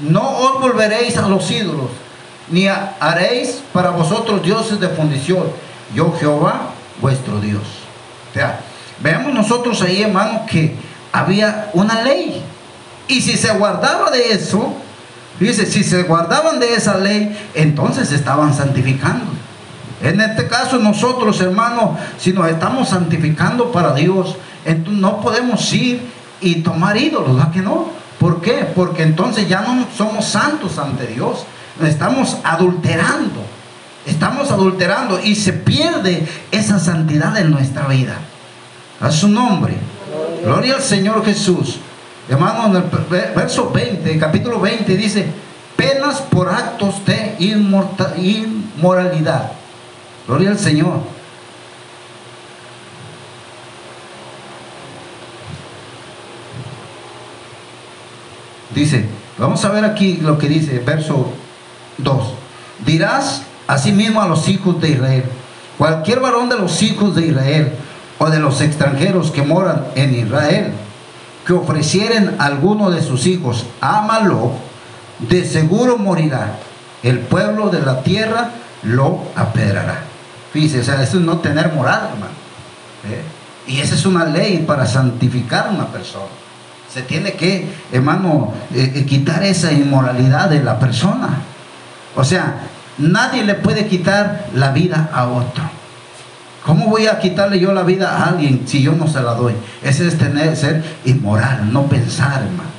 No 0.00 0.22
os 0.38 0.60
volveréis 0.60 1.16
a 1.16 1.28
los 1.28 1.50
ídolos, 1.50 1.90
ni 2.50 2.66
haréis 2.68 3.62
para 3.72 3.90
vosotros 3.90 4.42
dioses 4.42 4.78
de 4.78 4.88
fundición. 4.88 5.44
Yo 5.94 6.12
Jehová 6.18 6.70
vuestro 7.00 7.40
Dios. 7.40 7.62
Veamos 9.00 9.34
nosotros 9.34 9.80
ahí, 9.82 10.02
hermano, 10.02 10.46
que 10.46 10.76
había 11.12 11.70
una 11.72 12.02
ley. 12.02 12.42
Y 13.08 13.20
si 13.20 13.36
se 13.36 13.52
guardaba 13.52 14.10
de 14.10 14.32
eso, 14.32 14.74
dice, 15.40 15.66
si 15.66 15.82
se 15.82 16.02
guardaban 16.02 16.60
de 16.60 16.74
esa 16.74 16.98
ley, 16.98 17.36
entonces 17.54 18.12
estaban 18.12 18.54
santificando. 18.54 19.26
En 20.02 20.20
este 20.20 20.46
caso 20.46 20.78
nosotros, 20.78 21.40
hermanos, 21.40 21.98
si 22.18 22.32
nos 22.32 22.48
estamos 22.48 22.88
santificando 22.88 23.72
para 23.72 23.94
Dios, 23.94 24.36
entonces 24.64 25.00
no 25.00 25.20
podemos 25.20 25.72
ir 25.72 26.00
y 26.40 26.56
tomar 26.56 26.96
ídolos, 26.96 27.34
¿verdad 27.34 27.50
que 27.50 27.60
no? 27.60 27.97
¿Por 28.18 28.40
qué? 28.40 28.66
Porque 28.74 29.02
entonces 29.02 29.48
ya 29.48 29.60
no 29.60 29.86
somos 29.96 30.26
santos 30.26 30.78
ante 30.78 31.06
Dios. 31.06 31.44
Estamos 31.82 32.38
adulterando. 32.44 33.42
Estamos 34.06 34.50
adulterando 34.50 35.20
y 35.22 35.34
se 35.34 35.52
pierde 35.52 36.26
esa 36.50 36.78
santidad 36.78 37.36
en 37.38 37.50
nuestra 37.50 37.86
vida. 37.86 38.16
A 39.00 39.10
su 39.10 39.28
nombre. 39.28 39.74
Gloria 40.44 40.76
al 40.76 40.82
Señor 40.82 41.24
Jesús. 41.24 41.78
Hermano, 42.28 42.66
en 42.66 42.76
el 42.76 42.84
verso 43.34 43.70
20, 43.70 44.18
capítulo 44.18 44.60
20 44.60 44.96
dice, 44.96 45.26
penas 45.76 46.20
por 46.20 46.48
actos 46.48 47.04
de 47.06 47.36
inmoralidad 47.38 49.52
Gloria 50.26 50.50
al 50.50 50.58
Señor. 50.58 51.17
Dice, 58.78 59.04
vamos 59.38 59.64
a 59.64 59.70
ver 59.70 59.84
aquí 59.84 60.18
lo 60.18 60.38
que 60.38 60.48
dice, 60.48 60.78
verso 60.78 61.32
2. 61.98 62.34
Dirás 62.86 63.42
asimismo 63.66 64.22
a 64.22 64.28
los 64.28 64.48
hijos 64.48 64.80
de 64.80 64.90
Israel, 64.90 65.24
cualquier 65.76 66.20
varón 66.20 66.48
de 66.48 66.56
los 66.56 66.80
hijos 66.82 67.16
de 67.16 67.26
Israel 67.26 67.72
o 68.18 68.30
de 68.30 68.38
los 68.38 68.60
extranjeros 68.60 69.32
que 69.32 69.42
moran 69.42 69.84
en 69.96 70.14
Israel, 70.14 70.72
que 71.44 71.54
ofrecieren 71.54 72.36
alguno 72.38 72.90
de 72.90 73.02
sus 73.02 73.26
hijos 73.26 73.66
ámalo, 73.80 74.52
de 75.18 75.44
seguro 75.44 75.98
morirá. 75.98 76.60
El 77.02 77.18
pueblo 77.18 77.70
de 77.70 77.80
la 77.80 78.02
tierra 78.02 78.52
lo 78.84 79.24
apedrará. 79.34 80.02
Fíjese, 80.52 80.80
o 80.80 80.84
sea, 80.84 81.02
eso 81.02 81.18
es 81.18 81.24
no 81.24 81.38
tener 81.38 81.72
moral, 81.72 82.10
hermano. 82.12 82.32
¿eh? 83.10 83.22
Y 83.66 83.80
esa 83.80 83.96
es 83.96 84.06
una 84.06 84.24
ley 84.24 84.64
para 84.64 84.86
santificar 84.86 85.66
a 85.66 85.70
una 85.70 85.88
persona. 85.88 86.26
Se 86.92 87.02
tiene 87.02 87.32
que, 87.32 87.68
hermano, 87.92 88.52
eh, 88.74 88.92
eh, 88.94 89.04
quitar 89.04 89.42
esa 89.42 89.72
inmoralidad 89.72 90.48
de 90.48 90.62
la 90.62 90.78
persona. 90.78 91.42
O 92.16 92.24
sea, 92.24 92.60
nadie 92.98 93.44
le 93.44 93.54
puede 93.54 93.86
quitar 93.86 94.46
la 94.54 94.72
vida 94.72 95.10
a 95.12 95.28
otro. 95.28 95.64
¿Cómo 96.64 96.86
voy 96.86 97.06
a 97.06 97.18
quitarle 97.18 97.60
yo 97.60 97.72
la 97.72 97.82
vida 97.82 98.16
a 98.16 98.28
alguien 98.30 98.62
si 98.66 98.82
yo 98.82 98.92
no 98.92 99.06
se 99.06 99.20
la 99.22 99.34
doy? 99.34 99.54
Ese 99.82 100.06
es 100.06 100.18
tener, 100.18 100.56
ser 100.56 100.84
inmoral, 101.04 101.72
no 101.72 101.86
pensar, 101.86 102.42
hermano. 102.42 102.70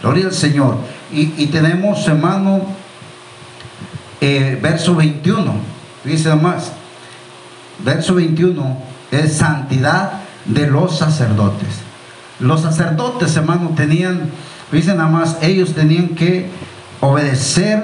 Gloria 0.00 0.26
al 0.26 0.32
Señor. 0.32 0.76
Y, 1.12 1.46
tenemos, 1.46 2.08
hermano, 2.08 2.62
verso 4.20 4.94
21. 4.96 5.52
Dice 6.04 6.34
más 6.34 6.72
verso 7.84 8.14
21, 8.14 8.76
es 9.10 9.34
santidad 9.34 10.12
de 10.44 10.66
los 10.66 10.98
sacerdotes. 10.98 11.81
Los 12.42 12.60
sacerdotes, 12.60 13.34
hermano, 13.36 13.70
tenían, 13.74 14.30
dicen 14.70 14.98
nada 14.98 15.08
más, 15.08 15.38
ellos 15.40 15.74
tenían 15.74 16.08
que 16.08 16.50
obedecer 17.00 17.82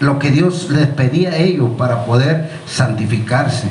lo 0.00 0.18
que 0.18 0.30
Dios 0.30 0.68
les 0.70 0.88
pedía 0.88 1.30
a 1.30 1.36
ellos 1.38 1.70
para 1.78 2.04
poder 2.04 2.50
santificarse. 2.66 3.68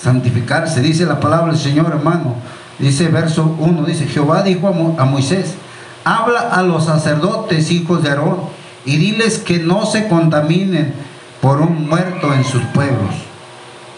Santificarse, 0.00 0.80
dice 0.80 1.06
la 1.06 1.20
palabra 1.20 1.52
del 1.52 1.60
Señor, 1.60 1.92
hermano. 1.92 2.34
Dice 2.80 3.06
verso 3.08 3.54
1, 3.60 3.84
dice, 3.84 4.06
Jehová 4.06 4.42
dijo 4.42 4.96
a 4.98 5.04
Moisés, 5.04 5.54
habla 6.02 6.40
a 6.40 6.62
los 6.62 6.86
sacerdotes, 6.86 7.70
hijos 7.70 8.02
de 8.02 8.10
Aarón, 8.10 8.40
y 8.84 8.96
diles 8.96 9.38
que 9.38 9.58
no 9.60 9.86
se 9.86 10.08
contaminen 10.08 10.92
por 11.40 11.60
un 11.60 11.88
muerto 11.88 12.34
en 12.34 12.42
sus 12.44 12.62
pueblos 12.74 13.14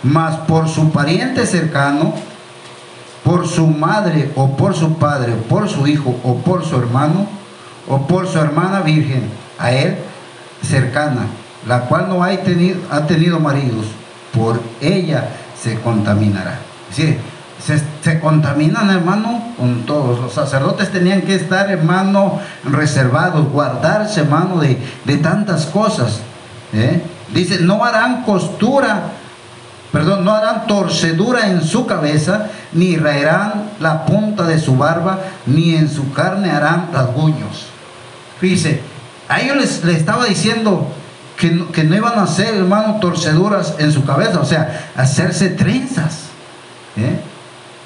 mas 0.05 0.37
por 0.47 0.69
su 0.69 0.91
pariente 0.91 1.47
cercano, 1.47 2.15
por 3.25 3.49
su 3.49 3.67
madre 3.67 4.31
o 4.37 4.57
por 4.57 4.75
su 4.75 4.99
padre, 4.99 5.33
o 5.33 5.37
por 5.49 5.69
su 5.69 5.87
hijo 5.87 6.15
o 6.23 6.37
por 6.37 6.65
su 6.65 6.77
hermano, 6.77 7.27
o 7.89 8.07
por 8.07 8.29
su 8.29 8.39
hermana 8.39 8.81
virgen, 8.81 9.29
a 9.59 9.73
él 9.73 9.97
cercana, 10.63 11.27
la 11.67 11.81
cual 11.81 12.09
no 12.09 12.23
ha 12.23 12.31
tenido, 12.37 12.81
ha 12.91 13.07
tenido 13.07 13.41
maridos, 13.41 13.87
por 14.33 14.61
ella 14.81 15.29
se 15.61 15.81
contaminará. 15.81 16.59
Es 16.91 17.17
se, 17.65 17.81
se, 18.03 18.21
contaminan, 18.21 18.91
hermano, 18.91 19.43
con 19.57 19.87
todos. 19.87 20.21
Los 20.21 20.35
sacerdotes 20.35 20.91
tenían 20.93 21.23
que 21.23 21.35
estar, 21.35 21.71
hermano, 21.71 22.41
reservados, 22.65 23.51
guardarse, 23.51 24.21
hermano, 24.21 24.59
de, 24.59 24.77
de 25.05 25.17
tantas 25.17 25.65
cosas. 25.67 26.21
¿eh? 26.75 27.03
Dice, 27.33 27.61
no 27.61 27.83
harán 27.83 28.23
costura 28.25 29.13
perdón, 29.95 30.25
no 30.25 30.35
harán 30.35 30.67
torcedura 30.67 31.51
en 31.51 31.63
su 31.63 31.87
cabeza, 31.87 32.49
ni 32.73 32.97
raerán 32.97 33.71
la 33.79 34.05
punta 34.05 34.43
de 34.43 34.59
su 34.59 34.77
barba, 34.77 35.21
ni 35.47 35.77
en 35.77 35.89
su 35.89 36.13
carne 36.13 36.51
harán 36.51 36.89
rasguños. 36.93 37.67
Fíjese, 38.41 38.81
a 39.29 39.41
ellos 39.41 39.57
les, 39.57 39.85
estaba 39.85 40.25
diciendo 40.25 40.93
que 41.39 41.53
no, 41.53 41.71
que 41.71 41.85
no, 41.85 41.95
iban 41.95 42.19
a 42.19 42.25
hacer, 42.25 42.57
hermano, 42.57 42.99
torceduras 43.01 43.77
en 43.79 43.93
su 43.93 44.05
cabeza, 44.05 44.41
o 44.41 44.45
sea, 44.45 44.91
hacerse 44.97 45.51
trenzas. 45.51 46.23
¿eh? 46.97 47.21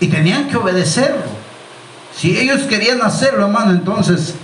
Y 0.00 0.06
tenían 0.06 0.48
que 0.48 0.56
obedecerlo. 0.56 1.26
Si 2.16 2.38
ellos 2.38 2.62
querían 2.62 3.02
hacerlo, 3.02 3.44
hermano, 3.44 3.72
entonces 3.72 4.34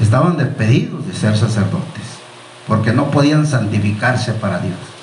estaban 0.00 0.36
despedidos 0.36 1.04
de 1.04 1.14
ser 1.14 1.36
sacerdotes, 1.36 2.04
porque 2.68 2.92
no 2.92 3.10
podían 3.10 3.44
santificarse 3.44 4.34
para 4.34 4.60
Dios. 4.60 4.95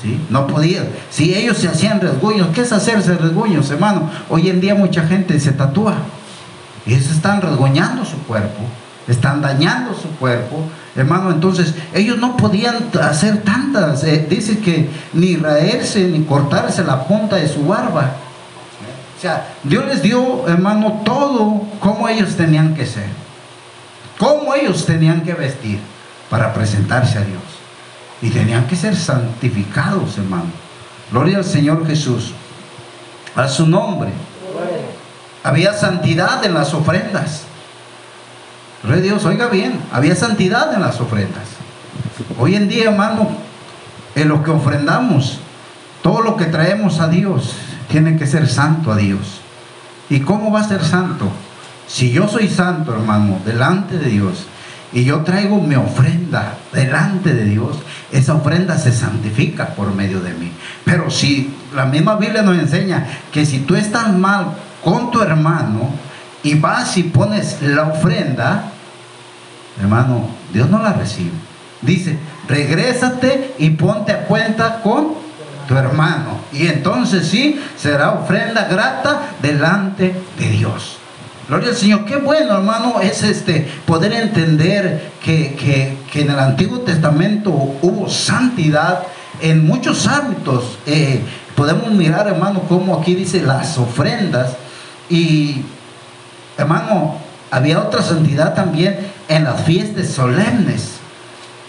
¿Sí? 0.00 0.18
No 0.30 0.46
podían. 0.46 0.88
Si 1.10 1.34
ellos 1.34 1.58
se 1.58 1.68
hacían 1.68 2.00
resguños, 2.00 2.48
¿qué 2.54 2.62
es 2.62 2.72
hacerse 2.72 3.16
resguños, 3.16 3.70
hermano? 3.70 4.10
Hoy 4.28 4.48
en 4.48 4.60
día 4.60 4.74
mucha 4.74 5.06
gente 5.06 5.38
se 5.38 5.52
tatúa 5.52 5.94
y 6.86 6.94
ellos 6.94 7.10
están 7.10 7.42
resguñando 7.42 8.04
su 8.04 8.16
cuerpo, 8.22 8.62
están 9.06 9.42
dañando 9.42 9.94
su 9.94 10.08
cuerpo, 10.16 10.64
hermano. 10.96 11.30
Entonces, 11.30 11.74
ellos 11.92 12.18
no 12.18 12.36
podían 12.36 12.76
hacer 13.02 13.42
tantas. 13.42 14.02
Eh, 14.04 14.26
dice 14.28 14.58
que 14.60 14.88
ni 15.12 15.36
raerse 15.36 16.08
ni 16.08 16.24
cortarse 16.24 16.82
la 16.82 17.04
punta 17.04 17.36
de 17.36 17.48
su 17.48 17.66
barba. 17.66 18.12
O 19.16 19.20
sea, 19.20 19.52
Dios 19.64 19.84
les 19.84 20.00
dio, 20.00 20.48
hermano, 20.48 21.02
todo 21.04 21.62
como 21.78 22.08
ellos 22.08 22.36
tenían 22.36 22.74
que 22.74 22.86
ser, 22.86 23.04
cómo 24.16 24.54
ellos 24.54 24.86
tenían 24.86 25.20
que 25.20 25.34
vestir 25.34 25.78
para 26.30 26.54
presentarse 26.54 27.18
a 27.18 27.22
Dios. 27.22 27.42
Y 28.22 28.30
tenían 28.30 28.66
que 28.66 28.76
ser 28.76 28.96
santificados, 28.96 30.18
hermano. 30.18 30.50
Gloria 31.10 31.38
al 31.38 31.44
Señor 31.44 31.86
Jesús. 31.86 32.32
A 33.34 33.48
su 33.48 33.66
nombre. 33.66 34.10
Había 35.42 35.72
santidad 35.72 36.44
en 36.44 36.54
las 36.54 36.74
ofrendas. 36.74 37.44
Rey 38.82 39.00
Dios, 39.02 39.24
oiga 39.24 39.48
bien, 39.48 39.78
había 39.92 40.16
santidad 40.16 40.72
en 40.74 40.80
las 40.80 41.00
ofrendas. 41.00 41.44
Hoy 42.38 42.54
en 42.54 42.68
día, 42.68 42.90
hermano, 42.90 43.28
en 44.14 44.28
lo 44.28 44.42
que 44.42 44.50
ofrendamos, 44.50 45.38
todo 46.02 46.22
lo 46.22 46.36
que 46.36 46.46
traemos 46.46 47.00
a 47.00 47.08
Dios, 47.08 47.54
tiene 47.90 48.16
que 48.16 48.26
ser 48.26 48.48
santo 48.48 48.92
a 48.92 48.96
Dios. 48.96 49.40
¿Y 50.08 50.20
cómo 50.20 50.50
va 50.50 50.60
a 50.60 50.68
ser 50.68 50.84
santo? 50.84 51.30
Si 51.86 52.10
yo 52.10 52.28
soy 52.28 52.48
santo, 52.48 52.92
hermano, 52.92 53.38
delante 53.44 53.98
de 53.98 54.08
Dios, 54.08 54.46
y 54.92 55.04
yo 55.04 55.20
traigo 55.20 55.60
mi 55.60 55.76
ofrenda 55.76 56.54
delante 56.72 57.32
de 57.32 57.44
Dios, 57.44 57.78
esa 58.10 58.34
ofrenda 58.34 58.76
se 58.76 58.92
santifica 58.92 59.68
por 59.68 59.94
medio 59.94 60.20
de 60.20 60.34
mí. 60.34 60.50
Pero 60.84 61.10
si 61.10 61.54
la 61.74 61.86
misma 61.86 62.16
Biblia 62.16 62.42
nos 62.42 62.58
enseña 62.58 63.06
que 63.32 63.46
si 63.46 63.60
tú 63.60 63.76
estás 63.76 64.12
mal 64.12 64.54
con 64.82 65.10
tu 65.10 65.22
hermano 65.22 65.90
y 66.42 66.54
vas 66.54 66.96
y 66.96 67.04
pones 67.04 67.62
la 67.62 67.88
ofrenda, 67.88 68.72
hermano, 69.80 70.28
Dios 70.52 70.68
no 70.68 70.82
la 70.82 70.92
recibe. 70.92 71.30
Dice, 71.82 72.18
regrésate 72.48 73.54
y 73.58 73.70
ponte 73.70 74.12
a 74.12 74.24
cuenta 74.24 74.82
con 74.82 75.14
tu 75.68 75.76
hermano. 75.76 76.40
Y 76.52 76.66
entonces 76.66 77.28
sí, 77.28 77.60
será 77.76 78.10
ofrenda 78.12 78.66
grata 78.68 79.30
delante 79.40 80.14
de 80.36 80.50
Dios. 80.50 80.99
Gloria 81.50 81.70
al 81.70 81.76
Señor. 81.76 82.04
Qué 82.04 82.14
bueno, 82.14 82.54
hermano, 82.54 83.00
es 83.00 83.24
este 83.24 83.66
poder 83.84 84.12
entender 84.12 85.10
que, 85.20 85.96
en 86.14 86.30
el 86.30 86.38
Antiguo 86.38 86.78
Testamento 86.82 87.50
hubo 87.50 88.08
santidad 88.08 89.02
en 89.40 89.66
muchos 89.66 90.06
ámbitos. 90.06 90.78
Eh, 90.86 91.20
podemos 91.56 91.90
mirar, 91.90 92.28
hermano, 92.28 92.60
como 92.68 92.96
aquí 92.96 93.16
dice 93.16 93.42
las 93.42 93.76
ofrendas. 93.78 94.52
Y, 95.08 95.64
hermano, 96.56 97.16
había 97.50 97.80
otra 97.80 98.00
santidad 98.00 98.54
también 98.54 99.10
en 99.26 99.42
las 99.42 99.62
fiestas 99.62 100.06
solemnes. 100.06 101.00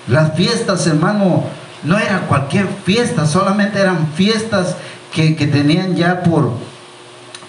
Las 0.08 0.36
fiestas, 0.36 0.86
hermano, 0.86 1.46
no 1.84 1.98
era 1.98 2.28
cualquier 2.28 2.68
fiesta, 2.86 3.26
solamente 3.26 3.80
eran 3.80 4.10
fiestas 4.14 4.76
que, 5.12 5.32
tenían 5.48 5.96
ya 5.96 6.22
por, 6.22 6.52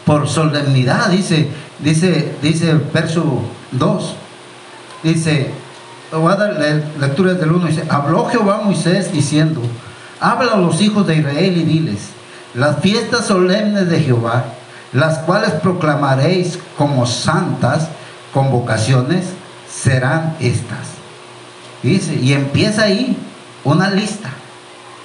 por 0.07 0.27
solemnidad, 0.27 1.11
dice, 1.11 1.51
dice, 1.83 2.35
dice 2.41 2.75
verso 2.93 3.43
2, 3.73 4.15
dice, 5.03 5.51
voy 6.13 6.33
a 6.33 6.37
dar 6.37 6.85
lectura 6.99 7.35
del 7.35 7.53
1, 7.53 7.67
dice, 7.67 7.85
habló 7.89 8.27
Jehová 8.27 8.59
a 8.59 8.63
Moisés 8.63 9.13
diciendo, 9.13 9.61
habla 10.21 10.53
a 10.53 10.59
los 10.59 10.81
hijos 10.81 11.07
de 11.07 11.17
Israel 11.17 11.57
y 11.57 11.65
diles, 11.65 11.99
las 12.55 12.81
fiestas 12.81 13.27
solemnes 13.27 13.89
de 13.89 14.01
Jehová, 14.01 14.45
las 14.93 15.19
cuales 15.21 15.53
proclamaréis 15.53 16.59
como 16.77 17.07
santas 17.07 17.89
convocaciones, 18.33 19.27
serán 19.71 20.37
estas. 20.41 20.89
Dice, 21.83 22.15
y 22.15 22.33
empieza 22.35 22.85
ahí, 22.85 23.17
una 23.65 23.91
lista. 23.91 24.31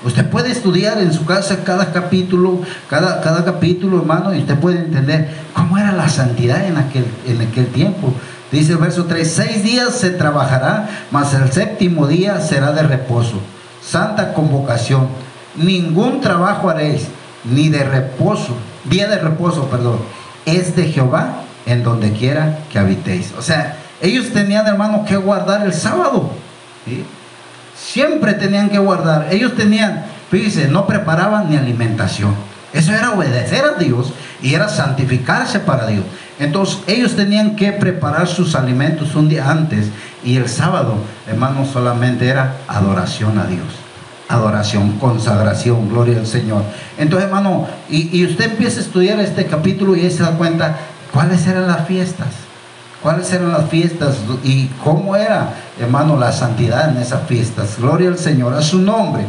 Usted 0.03 0.29
puede 0.29 0.51
estudiar 0.51 0.99
en 0.99 1.11
su 1.11 1.25
casa 1.25 1.63
cada 1.63 1.91
capítulo, 1.91 2.61
cada, 2.89 3.21
cada 3.21 3.43
capítulo, 3.43 3.99
hermano, 3.99 4.33
y 4.33 4.39
usted 4.39 4.55
puede 4.57 4.79
entender 4.79 5.29
cómo 5.53 5.77
era 5.77 5.91
la 5.91 6.07
santidad 6.07 6.65
en 6.65 6.77
aquel, 6.77 7.05
en 7.25 7.41
aquel 7.41 7.67
tiempo. 7.67 8.13
Dice 8.51 8.73
el 8.73 8.77
verso 8.77 9.05
3, 9.05 9.29
seis 9.29 9.63
días 9.63 9.95
se 9.95 10.11
trabajará, 10.11 10.87
mas 11.11 11.33
el 11.33 11.51
séptimo 11.51 12.07
día 12.07 12.39
será 12.41 12.71
de 12.71 12.83
reposo. 12.83 13.41
Santa 13.83 14.33
convocación. 14.33 15.07
Ningún 15.55 16.21
trabajo 16.21 16.69
haréis, 16.69 17.07
ni 17.43 17.69
de 17.69 17.83
reposo, 17.83 18.55
día 18.85 19.07
de 19.07 19.17
reposo, 19.17 19.65
perdón. 19.65 19.99
Es 20.45 20.75
de 20.75 20.85
Jehová 20.85 21.41
en 21.65 21.83
donde 21.83 22.11
quiera 22.11 22.59
que 22.71 22.79
habitéis. 22.79 23.33
O 23.37 23.41
sea, 23.41 23.77
ellos 24.01 24.31
tenían, 24.31 24.67
hermano, 24.67 25.03
que 25.05 25.17
guardar 25.17 25.65
el 25.65 25.73
sábado. 25.73 26.31
¿sí? 26.85 27.03
Siempre 27.77 28.33
tenían 28.33 28.69
que 28.69 28.79
guardar. 28.79 29.27
Ellos 29.31 29.55
tenían, 29.55 30.05
fíjense, 30.31 30.67
no 30.67 30.87
preparaban 30.87 31.49
ni 31.49 31.57
alimentación. 31.57 32.33
Eso 32.73 32.91
era 32.91 33.11
obedecer 33.11 33.63
a 33.63 33.79
Dios 33.79 34.11
y 34.41 34.53
era 34.53 34.67
santificarse 34.67 35.59
para 35.59 35.87
Dios. 35.87 36.03
Entonces 36.39 36.79
ellos 36.87 37.15
tenían 37.15 37.55
que 37.55 37.71
preparar 37.71 38.27
sus 38.27 38.55
alimentos 38.55 39.15
un 39.15 39.29
día 39.29 39.49
antes 39.49 39.87
y 40.23 40.35
el 40.37 40.49
sábado, 40.49 40.95
hermano, 41.27 41.65
solamente 41.65 42.27
era 42.27 42.57
adoración 42.67 43.39
a 43.39 43.45
Dios. 43.45 43.67
Adoración, 44.29 44.99
consagración, 44.99 45.89
gloria 45.89 46.17
al 46.17 46.27
Señor. 46.27 46.63
Entonces, 46.97 47.29
hermano, 47.29 47.67
y, 47.89 48.15
y 48.15 48.25
usted 48.25 48.51
empieza 48.51 48.79
a 48.79 48.83
estudiar 48.83 49.19
este 49.21 49.45
capítulo 49.45 49.95
y 49.95 50.11
se 50.11 50.23
da 50.23 50.31
cuenta 50.31 50.77
cuáles 51.13 51.47
eran 51.47 51.67
las 51.67 51.87
fiestas 51.87 52.27
cuáles 53.01 53.31
eran 53.31 53.51
las 53.51 53.69
fiestas 53.69 54.17
y 54.43 54.67
cómo 54.83 55.15
era, 55.15 55.53
hermano, 55.79 56.17
la 56.17 56.31
santidad 56.31 56.89
en 56.89 56.97
esas 56.97 57.27
fiestas. 57.27 57.77
Gloria 57.79 58.09
al 58.09 58.17
Señor, 58.17 58.53
a 58.53 58.61
su 58.61 58.79
nombre. 58.79 59.25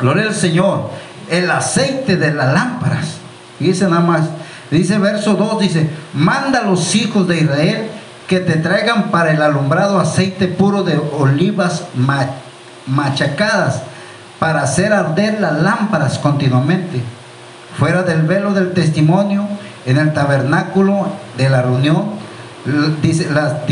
Gloria 0.00 0.24
al 0.24 0.34
Señor. 0.34 0.90
El 1.30 1.50
aceite 1.50 2.16
de 2.16 2.32
las 2.32 2.52
lámparas. 2.52 3.16
Dice 3.58 3.84
nada 3.88 4.00
más, 4.00 4.22
dice 4.70 4.98
verso 4.98 5.34
2, 5.34 5.60
dice, 5.60 5.88
manda 6.12 6.60
a 6.60 6.64
los 6.64 6.94
hijos 6.94 7.26
de 7.26 7.40
Israel 7.40 7.88
que 8.26 8.40
te 8.40 8.56
traigan 8.56 9.10
para 9.10 9.32
el 9.32 9.40
alumbrado 9.40 9.98
aceite 9.98 10.48
puro 10.48 10.82
de 10.82 10.98
olivas 10.98 11.84
machacadas 12.86 13.82
para 14.38 14.62
hacer 14.62 14.92
arder 14.92 15.40
las 15.40 15.62
lámparas 15.62 16.18
continuamente. 16.18 17.02
Fuera 17.78 18.02
del 18.02 18.22
velo 18.22 18.52
del 18.52 18.72
testimonio, 18.72 19.46
en 19.86 19.98
el 19.98 20.12
tabernáculo 20.12 21.08
de 21.36 21.48
la 21.48 21.62
reunión, 21.62 22.04
dice, 23.02 23.30
las 23.30 23.66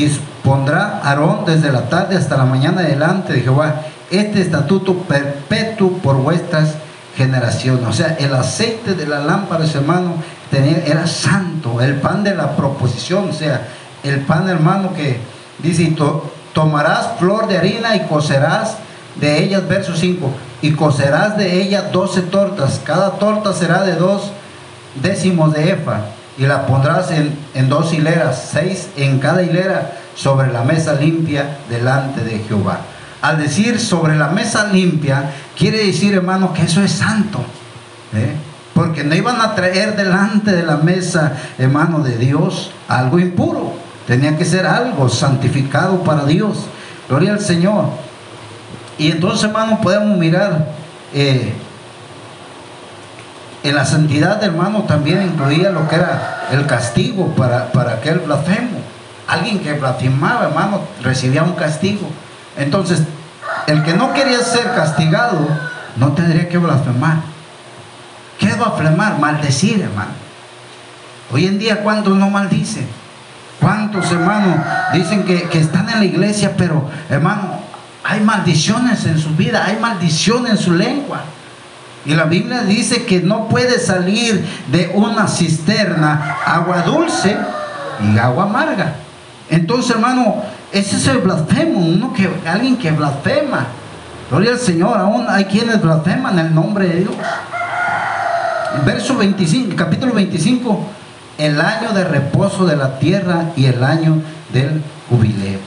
dispondrá 0.45 1.01
Aarón 1.03 1.47
desde 1.47 1.73
la 1.73 1.89
tarde 1.89 2.19
hasta 2.19 2.37
la 2.37 2.45
mañana 2.45 2.83
delante 2.83 3.33
de 3.33 3.41
Jehová. 3.41 3.81
Este 4.11 4.43
estatuto 4.43 4.93
perpetuo 4.95 5.93
por 6.03 6.17
vuestras 6.17 6.75
generaciones. 7.17 7.87
O 7.89 7.95
sea, 7.95 8.15
el 8.21 8.35
aceite 8.35 8.93
de 8.95 9.07
la 9.07 9.21
lámpara, 9.21 9.65
hermano, 9.65 10.17
era 10.53 11.07
santo. 11.07 11.81
El 11.81 11.95
pan 11.95 12.23
de 12.25 12.35
la 12.35 12.57
proposición, 12.57 13.31
o 13.31 13.33
sea, 13.33 13.69
el 14.03 14.21
pan, 14.21 14.47
hermano, 14.51 14.93
que 14.93 15.19
dice, 15.61 15.97
tomarás 16.53 17.13
flor 17.19 17.47
de 17.47 17.57
harina 17.57 17.97
y 17.97 18.01
cocerás 18.01 18.77
de 19.17 19.43
ellas, 19.43 19.67
verso 19.67 19.97
5, 19.97 20.31
y 20.61 20.73
cocerás 20.73 21.39
de 21.39 21.63
ella 21.63 21.89
doce 21.91 22.21
tortas. 22.21 22.83
Cada 22.85 23.13
torta 23.13 23.55
será 23.55 23.83
de 23.83 23.97
dos 23.97 24.31
décimos 25.03 25.55
de 25.55 25.71
efa 25.71 26.01
y 26.37 26.43
la 26.47 26.67
pondrás 26.67 27.11
en, 27.11 27.69
dos 27.69 27.95
hileras, 27.95 28.49
seis 28.53 28.89
en 28.97 29.19
cada 29.21 29.43
hilera, 29.43 29.93
sobre 30.15 30.53
la 30.53 30.63
mesa 30.63 30.95
limpia 30.95 31.59
delante 31.69 32.23
de 32.23 32.39
Jehová. 32.41 32.81
Al 33.23 33.39
decir 33.39 33.81
sobre 33.81 34.17
la 34.17 34.29
mesa 34.29 34.69
limpia, 34.73 35.31
quiere 35.57 35.87
decir, 35.87 36.15
hermano, 36.15 36.53
que 36.53 36.63
eso 36.63 36.83
es 36.83 36.93
santo. 36.93 37.39
¿eh? 38.15 38.35
Porque 38.75 39.05
no 39.05 39.15
iban 39.15 39.41
a 39.41 39.55
traer 39.55 39.97
delante 39.97 40.53
de 40.53 40.65
la 40.65 40.77
mesa, 40.77 41.33
hermano, 41.59 42.01
de 42.01 42.19
Dios 42.19 42.71
algo 42.89 43.19
impuro. 43.19 43.73
Tenía 44.07 44.37
que 44.37 44.45
ser 44.45 44.67
algo 44.67 45.09
santificado 45.09 46.03
para 46.03 46.25
Dios. 46.25 46.67
Gloria 47.09 47.33
al 47.33 47.41
Señor. 47.41 47.87
Y 48.99 49.11
entonces, 49.11 49.45
hermano, 49.45 49.81
podemos 49.81 50.19
mirar 50.19 50.69
eh, 51.15 51.55
en 53.65 53.75
la 53.75 53.87
santidad, 53.87 54.45
hermano, 54.45 54.83
también 54.83 55.23
incluía 55.23 55.71
lo 55.71 55.89
que 55.89 55.97
era 55.97 56.49
el 56.53 56.67
castigo 56.67 57.29
para, 57.29 57.73
para 57.73 57.95
aquel 57.95 58.19
blasfemo. 58.19 58.74
Alguien 59.27 59.61
que 59.61 59.73
blasfemaba, 59.75 60.47
hermano, 60.47 60.83
recibía 61.03 61.43
un 61.43 61.55
castigo. 61.55 62.09
Entonces, 62.57 63.01
el 63.67 63.83
que 63.83 63.95
no 63.95 64.13
quería 64.13 64.41
ser 64.41 64.75
castigado, 64.75 65.49
no 65.97 66.13
tendría 66.13 66.49
que 66.49 66.59
blasfemar. 66.59 67.17
¿Qué 68.39 68.47
es 68.47 68.59
blasfemar? 68.59 69.19
Maldecir, 69.19 69.81
hermano. 69.81 70.13
Hoy 71.33 71.47
en 71.47 71.59
día, 71.59 71.83
¿cuántos 71.83 72.17
no 72.17 72.29
maldicen? 72.29 72.87
¿Cuántos 73.61 74.11
hermanos 74.13 74.59
dicen 74.93 75.25
que, 75.25 75.45
que 75.45 75.59
están 75.59 75.89
en 75.89 76.01
la 76.01 76.05
iglesia, 76.05 76.55
pero 76.57 76.91
hermano, 77.09 77.61
hay 78.03 78.21
maldiciones 78.21 79.07
en 79.07 79.19
su 79.19 79.31
vida, 79.31 79.65
hay 79.65 79.79
maldición 79.79 80.47
en 80.47 80.59
su 80.59 80.73
lengua? 80.73 81.23
Y 82.05 82.15
la 82.15 82.25
Biblia 82.25 82.63
dice 82.63 83.07
que 83.07 83.21
no 83.21 83.49
puede 83.49 83.79
salir 83.79 84.45
de 84.71 84.93
una 84.95 85.27
cisterna 85.27 86.37
agua 86.45 86.83
dulce 86.83 87.37
y 88.03 88.19
agua 88.19 88.45
amarga. 88.45 88.97
Entonces, 89.51 89.91
hermano, 89.93 90.43
ese 90.73 90.97
es 90.97 91.07
el 91.07 91.19
blasfemo, 91.19 91.79
uno 91.79 92.13
que, 92.13 92.29
alguien 92.49 92.77
que 92.77 92.91
blasfema. 92.91 93.67
Gloria 94.31 94.53
al 94.53 94.59
Señor, 94.59 94.99
aún 94.99 95.27
hay 95.29 95.45
quienes 95.45 95.81
blasfeman 95.83 96.39
el 96.39 96.55
nombre 96.55 96.89
de 96.89 97.01
Dios. 97.01 97.15
Verso 98.85 99.17
25, 99.17 99.77
capítulo 99.77 100.15
25, 100.15 100.87
el 101.39 101.61
año 101.61 101.93
de 101.93 102.05
reposo 102.05 102.67
de 102.67 102.77
la 102.77 102.99
tierra 102.99 103.51
y 103.55 103.67
el 103.67 103.85
año 103.85 104.23
del 104.53 104.83
jubileo. 105.09 105.61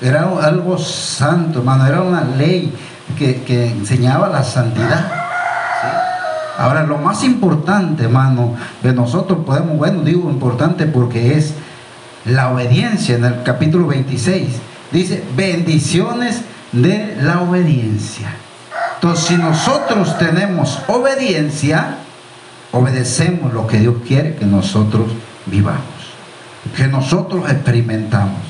Era 0.00 0.28
algo 0.42 0.76
santo, 0.78 1.60
hermano, 1.60 1.86
era 1.86 2.02
una 2.02 2.22
ley 2.22 2.74
que, 3.16 3.42
que 3.42 3.70
enseñaba 3.70 4.28
la 4.28 4.42
santidad. 4.42 5.22
Ahora, 6.58 6.82
lo 6.82 6.98
más 6.98 7.24
importante, 7.24 8.04
hermano, 8.04 8.54
de 8.82 8.92
nosotros 8.92 9.38
podemos, 9.46 9.78
bueno, 9.78 10.02
digo 10.02 10.28
importante 10.28 10.86
porque 10.86 11.38
es 11.38 11.54
la 12.24 12.50
obediencia 12.50 13.16
en 13.16 13.24
el 13.24 13.42
capítulo 13.42 13.86
26. 13.88 14.48
Dice, 14.90 15.24
bendiciones 15.36 16.42
de 16.72 17.16
la 17.20 17.40
obediencia. 17.40 18.34
Entonces, 18.94 19.26
si 19.26 19.36
nosotros 19.36 20.18
tenemos 20.18 20.80
obediencia, 20.86 21.96
obedecemos 22.72 23.52
lo 23.52 23.66
que 23.66 23.78
Dios 23.78 23.96
quiere 24.06 24.34
que 24.34 24.46
nosotros 24.46 25.06
vivamos, 25.46 25.82
que 26.76 26.86
nosotros 26.86 27.50
experimentamos. 27.50 28.40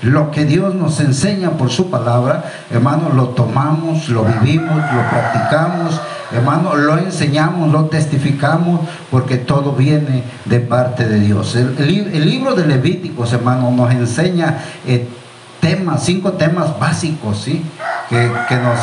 Lo 0.00 0.30
que 0.30 0.44
Dios 0.44 0.76
nos 0.76 1.00
enseña 1.00 1.50
por 1.50 1.70
su 1.70 1.90
palabra, 1.90 2.44
hermano, 2.70 3.10
lo 3.12 3.30
tomamos, 3.30 4.08
lo 4.08 4.24
vivimos, 4.24 4.76
lo 4.76 5.10
practicamos 5.10 6.00
Hermano, 6.30 6.74
lo 6.74 6.98
enseñamos, 6.98 7.72
lo 7.72 7.86
testificamos, 7.86 8.80
porque 9.10 9.38
todo 9.38 9.72
viene 9.72 10.22
de 10.44 10.60
parte 10.60 11.08
de 11.08 11.20
Dios. 11.20 11.56
El, 11.56 12.28
libro 12.28 12.54
de 12.54 12.66
Levíticos, 12.66 13.32
hermano, 13.32 13.70
nos 13.70 13.90
enseña 13.92 14.58
eh, 14.86 15.08
temas, 15.60 16.04
cinco 16.04 16.32
temas 16.32 16.78
básicos, 16.78 17.40
¿sí? 17.40 17.64
Que, 18.10 18.26
nos, 18.28 18.78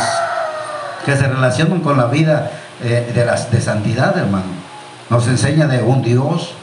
que 1.06 1.16
se 1.16 1.28
relacionan 1.28 1.82
con 1.82 1.98
la 1.98 2.06
vida 2.06 2.52
eh, 2.84 3.12
de, 3.14 3.26
las, 3.26 3.52
de 3.52 3.62
santidad, 3.62 4.18
hermano. 4.18 4.66
Nos 5.12 5.28
enseña 5.28 5.68
de 5.68 5.84
un 5.84 6.02
Dios, 6.02 6.54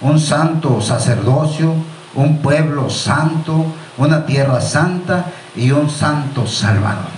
un 0.00 0.20
santo 0.20 0.80
sacerdocio, 0.80 1.74
un 2.14 2.38
pueblo 2.38 2.90
santo, 2.90 3.66
una 3.96 4.24
tierra 4.24 4.60
santa 4.60 5.26
y 5.56 5.72
un 5.72 5.90
santo 5.90 6.46
salvador 6.46 7.17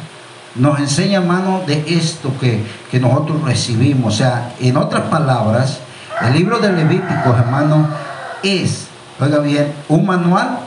nos 0.57 0.79
enseña, 0.79 1.19
hermano, 1.19 1.63
de 1.67 1.85
esto 1.87 2.33
que, 2.41 2.65
nosotros 2.99 3.43
recibimos. 3.43 4.15
O 4.15 4.17
sea, 4.17 4.55
en 4.61 4.77
otras 4.77 5.03
palabras, 5.03 5.81
el 6.23 6.35
libro 6.35 6.59
de 6.59 6.73
Levíticos, 6.73 7.39
hermano, 7.39 7.89
es, 8.43 8.87
oiga 9.21 9.39
bien, 9.39 9.73
un 9.89 10.07
manual 10.07 10.61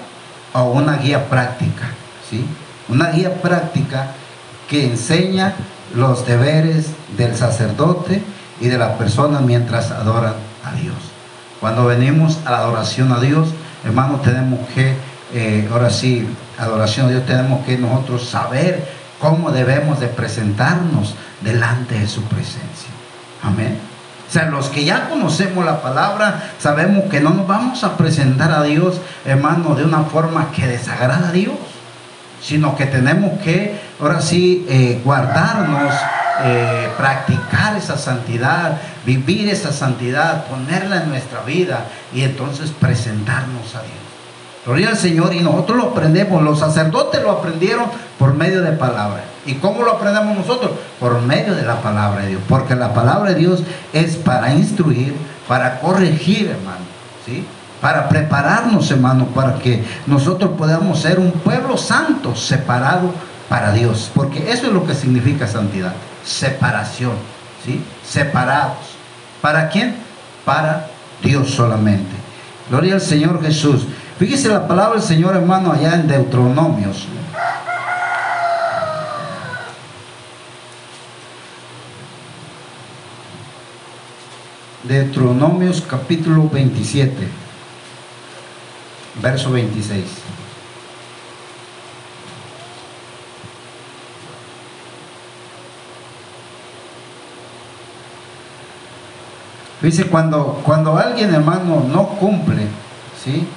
o 0.54 0.63
una 0.63 0.98
guía 0.98 1.30
práctica. 1.30 1.89
¿sí? 2.30 2.46
Una 2.88 3.10
guía 3.10 3.41
práctica 3.41 4.12
que 4.69 4.86
enseña 4.86 5.54
los 5.96 6.26
deberes 6.26 6.88
del 7.17 7.36
sacerdote 7.36 8.24
y 8.60 8.67
de 8.67 8.78
la 8.78 8.98
persona 8.98 9.39
mientras 9.41 9.91
adoran 9.91 10.34
a 10.63 10.74
Dios. 10.76 10.96
Cuando 11.60 11.86
venimos 11.86 12.39
a 12.46 12.52
la 12.52 12.58
adoración 12.60 13.12
a 13.12 13.19
Dios, 13.19 13.50
hermano, 13.84 14.19
tenemos 14.22 14.60
que, 14.74 14.96
eh, 15.34 15.67
ahora 15.72 15.89
sí, 15.89 16.28
adoración 16.58 17.08
a 17.08 17.10
Dios, 17.10 17.26
tenemos 17.26 17.65
que 17.65 17.78
nosotros 17.78 18.28
saber 18.28 19.02
cómo 19.23 19.51
debemos 19.51 20.01
de 20.01 20.07
presentarnos 20.07 21.15
delante 21.39 21.97
de 21.97 22.07
su 22.09 22.21
presencia. 22.23 22.89
Amén. 23.41 23.79
O 24.27 24.31
sea, 24.31 24.49
los 24.49 24.67
que 24.67 24.83
ya 24.83 25.07
conocemos 25.07 25.63
la 25.63 25.81
palabra, 25.81 26.51
sabemos 26.59 27.05
que 27.09 27.21
no 27.21 27.29
nos 27.29 27.47
vamos 27.47 27.86
a 27.86 27.95
presentar 27.95 28.51
a 28.51 28.63
Dios, 28.63 28.99
hermano, 29.23 29.75
de 29.75 29.86
una 29.86 30.03
forma 30.03 30.51
que 30.51 30.67
desagrada 30.67 31.29
a 31.29 31.31
Dios, 31.31 31.55
sino 32.41 32.75
que 32.75 32.86
tenemos 32.86 33.39
que, 33.41 33.79
ahora 34.01 34.19
sí, 34.19 34.65
eh, 34.67 34.99
guardarnos, 35.05 35.93
eh, 36.43 36.89
practicar 36.97 37.77
esa 37.77 37.97
santidad, 37.97 38.81
vivir 39.05 39.47
esa 39.47 39.71
santidad, 39.71 40.47
ponerla 40.47 41.03
en 41.03 41.09
nuestra 41.09 41.43
vida 41.43 41.86
y 42.13 42.23
entonces 42.23 42.71
presentarnos 42.71 43.73
a 43.75 43.83
Dios. 43.83 44.12
Gloria 44.65 44.89
al 44.89 44.97
Señor 44.97 45.34
y 45.34 45.41
nosotros 45.41 45.78
lo 45.78 45.84
aprendemos, 45.89 46.41
los 46.41 46.60
sacerdotes 46.60 47.21
lo 47.21 47.32
aprendieron 47.32 47.86
por 48.17 48.34
medio 48.34 48.62
de 48.62 48.71
palabra. 48.71 49.26
¿Y 49.45 49.56
cómo 49.56 49.84
lo 49.84 49.91
aprendemos 49.91 50.38
nosotros? 50.38 50.71
Por 50.99 51.21
medio 51.21 51.54
de 51.54 51.63
la 51.63 51.82
palabra 51.82 52.21
de 52.21 52.30
Dios. 52.30 52.41
Porque 52.47 52.76
la 52.76 52.93
palabra 52.93 53.32
de 53.32 53.36
Dios 53.36 53.63
es 53.91 54.15
para 54.15 54.54
instruir, 54.54 55.13
para 55.47 55.82
corregir, 55.82 56.47
hermano. 56.47 56.86
¿sí? 57.26 57.45
Para 57.82 58.08
prepararnos, 58.08 58.89
hermano, 58.89 59.26
para 59.28 59.56
que 59.56 59.84
nosotros 60.08 60.52
podamos 60.58 61.02
ser 61.02 61.19
un 61.19 61.32
pueblo 61.32 61.76
santo, 61.76 62.34
separado 62.34 63.12
para 63.49 63.73
Dios. 63.73 64.10
Porque 64.15 64.49
eso 64.49 64.67
es 64.67 64.73
lo 64.73 64.86
que 64.86 64.93
significa 64.93 65.45
santidad. 65.45 65.93
Separación. 66.23 67.13
¿sí? 67.65 67.84
Separados. 68.08 68.78
¿Para 69.41 69.67
quién? 69.67 69.95
Para 70.45 70.88
Dios 71.21 71.52
solamente. 71.52 72.15
Gloria 72.69 72.95
al 72.95 73.02
Señor 73.02 73.43
Jesús. 73.43 73.88
Fíjese 74.19 74.49
la 74.49 74.67
palabra 74.67 74.99
del 74.99 75.08
Señor, 75.08 75.36
hermano, 75.36 75.71
allá 75.71 75.95
en 75.95 76.08
Deuteronomios. 76.08 77.08
Deuteronomios 84.84 85.82
capítulo 85.89 86.47
27, 86.49 87.28
verso 89.21 89.52
26. 89.52 90.04
Dice, 99.82 100.06
cuando, 100.06 100.62
cuando 100.63 100.97
alguien, 100.97 101.34
hermano, 101.34 101.84
no 101.91 102.10
cumple, 102.10 102.67
¿sí? 103.21 103.47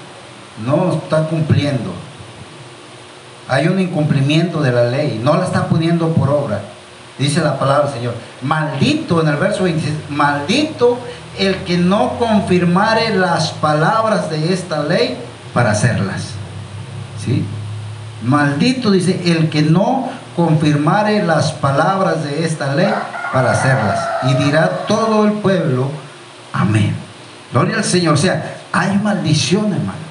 No 0.65 0.93
está 0.93 1.25
cumpliendo. 1.25 1.93
Hay 3.49 3.69
un 3.69 3.79
incumplimiento 3.79 4.61
de 4.61 4.73
la 4.73 4.85
ley, 4.85 5.21
no 5.23 5.37
la 5.37 5.45
está 5.45 5.67
poniendo 5.67 6.09
por 6.09 6.31
obra. 6.31 6.63
Dice 7.19 7.41
la 7.41 7.59
palabra 7.59 7.85
del 7.87 7.95
Señor. 7.95 8.15
Maldito 8.43 9.23
en 9.23 9.29
el 9.29 9.37
verso 9.37 9.65
26, 9.65 9.95
maldito 10.11 10.99
el 11.39 11.57
que 11.59 11.79
no 11.79 12.19
confirmare 12.19 13.15
las 13.15 13.53
palabras 13.53 14.31
de 14.31 14.53
esta 14.53 14.83
ley 14.83 15.17
para 15.55 15.71
hacerlas. 15.71 16.31
¿Sí? 17.25 17.45
Maldito 18.23 18.91
dice 18.91 19.21
el 19.25 19.49
que 19.49 19.63
no 19.63 20.09
confirmare 20.35 21.23
las 21.23 21.53
palabras 21.53 22.25
de 22.25 22.45
esta 22.45 22.75
ley 22.75 22.93
para 23.33 23.53
hacerlas. 23.53 23.99
Y 24.25 24.35
dirá 24.45 24.85
todo 24.89 25.25
el 25.25 25.33
pueblo, 25.35 25.89
amén. 26.53 26.95
Gloria 27.53 27.77
al 27.77 27.85
Señor. 27.85 28.15
O 28.15 28.19
sea, 28.19 28.59
hay 28.73 28.99
maldición, 28.99 29.73
hermano 29.73 30.06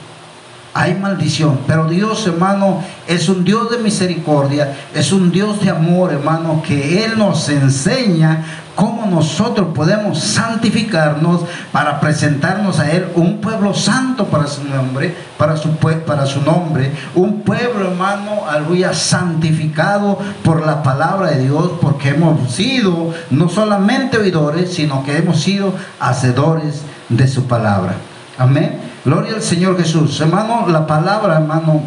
hay 0.75 0.93
maldición. 0.95 1.59
Pero 1.65 1.85
Dios, 1.85 2.27
hermano, 2.27 2.83
es 3.07 3.29
un 3.29 3.45
Dios 3.45 3.71
de 3.71 3.77
misericordia, 3.77 4.75
es 4.93 5.13
un 5.13 5.31
Dios 5.31 5.61
de 5.61 5.69
amor, 5.69 6.11
hermano, 6.11 6.61
que 6.61 7.05
Él 7.05 7.17
nos 7.17 7.47
enseña 7.47 8.43
cómo 8.75 9.05
nosotros 9.05 9.69
podemos 9.73 10.19
santificarnos 10.19 11.45
para 11.71 12.01
presentarnos 12.01 12.77
a 12.79 12.91
Él 12.91 13.07
un 13.15 13.37
pueblo 13.37 13.73
santo 13.73 14.25
para 14.25 14.47
su 14.47 14.65
nombre, 14.65 15.15
para 15.37 15.55
su, 15.55 15.69
para 16.05 16.25
su 16.25 16.41
nombre, 16.41 16.91
un 17.15 17.43
pueblo, 17.43 17.91
hermano, 17.91 18.41
aleluya, 18.45 18.93
santificado 18.93 20.19
por 20.43 20.65
la 20.65 20.83
palabra 20.83 21.31
de 21.31 21.43
Dios, 21.43 21.71
porque 21.79 22.09
hemos 22.09 22.51
sido 22.51 23.13
no 23.29 23.47
solamente 23.47 24.17
oidores, 24.17 24.73
sino 24.73 25.05
que 25.05 25.15
hemos 25.15 25.39
sido 25.39 25.73
hacedores 26.01 26.81
de 27.07 27.29
su 27.29 27.45
palabra. 27.45 27.95
Amén. 28.37 28.79
Gloria 29.05 29.35
al 29.35 29.41
Señor 29.41 29.77
Jesús. 29.77 30.19
Hermano, 30.19 30.67
la 30.67 30.85
palabra, 30.85 31.35
hermano, 31.35 31.81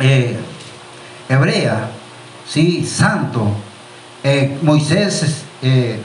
eh, 0.00 0.38
hebrea, 1.28 1.90
sí, 2.48 2.84
santo. 2.84 3.48
Eh, 4.24 4.58
Moisés, 4.62 5.44
eh, 5.62 6.00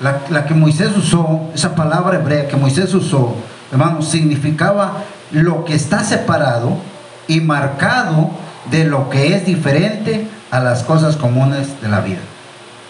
la, 0.00 0.20
la, 0.28 0.44
que 0.44 0.54
Moisés 0.54 0.94
usó, 0.96 1.48
esa 1.54 1.74
palabra 1.74 2.18
hebrea 2.18 2.46
que 2.46 2.56
Moisés 2.56 2.92
usó, 2.92 3.34
hermano, 3.72 4.02
significaba 4.02 5.04
lo 5.30 5.64
que 5.64 5.74
está 5.74 6.04
separado 6.04 6.76
y 7.26 7.40
marcado 7.40 8.30
de 8.70 8.84
lo 8.84 9.08
que 9.08 9.34
es 9.34 9.46
diferente 9.46 10.26
a 10.50 10.60
las 10.60 10.82
cosas 10.82 11.16
comunes 11.16 11.80
de 11.80 11.88
la 11.88 12.00
vida. 12.00 12.20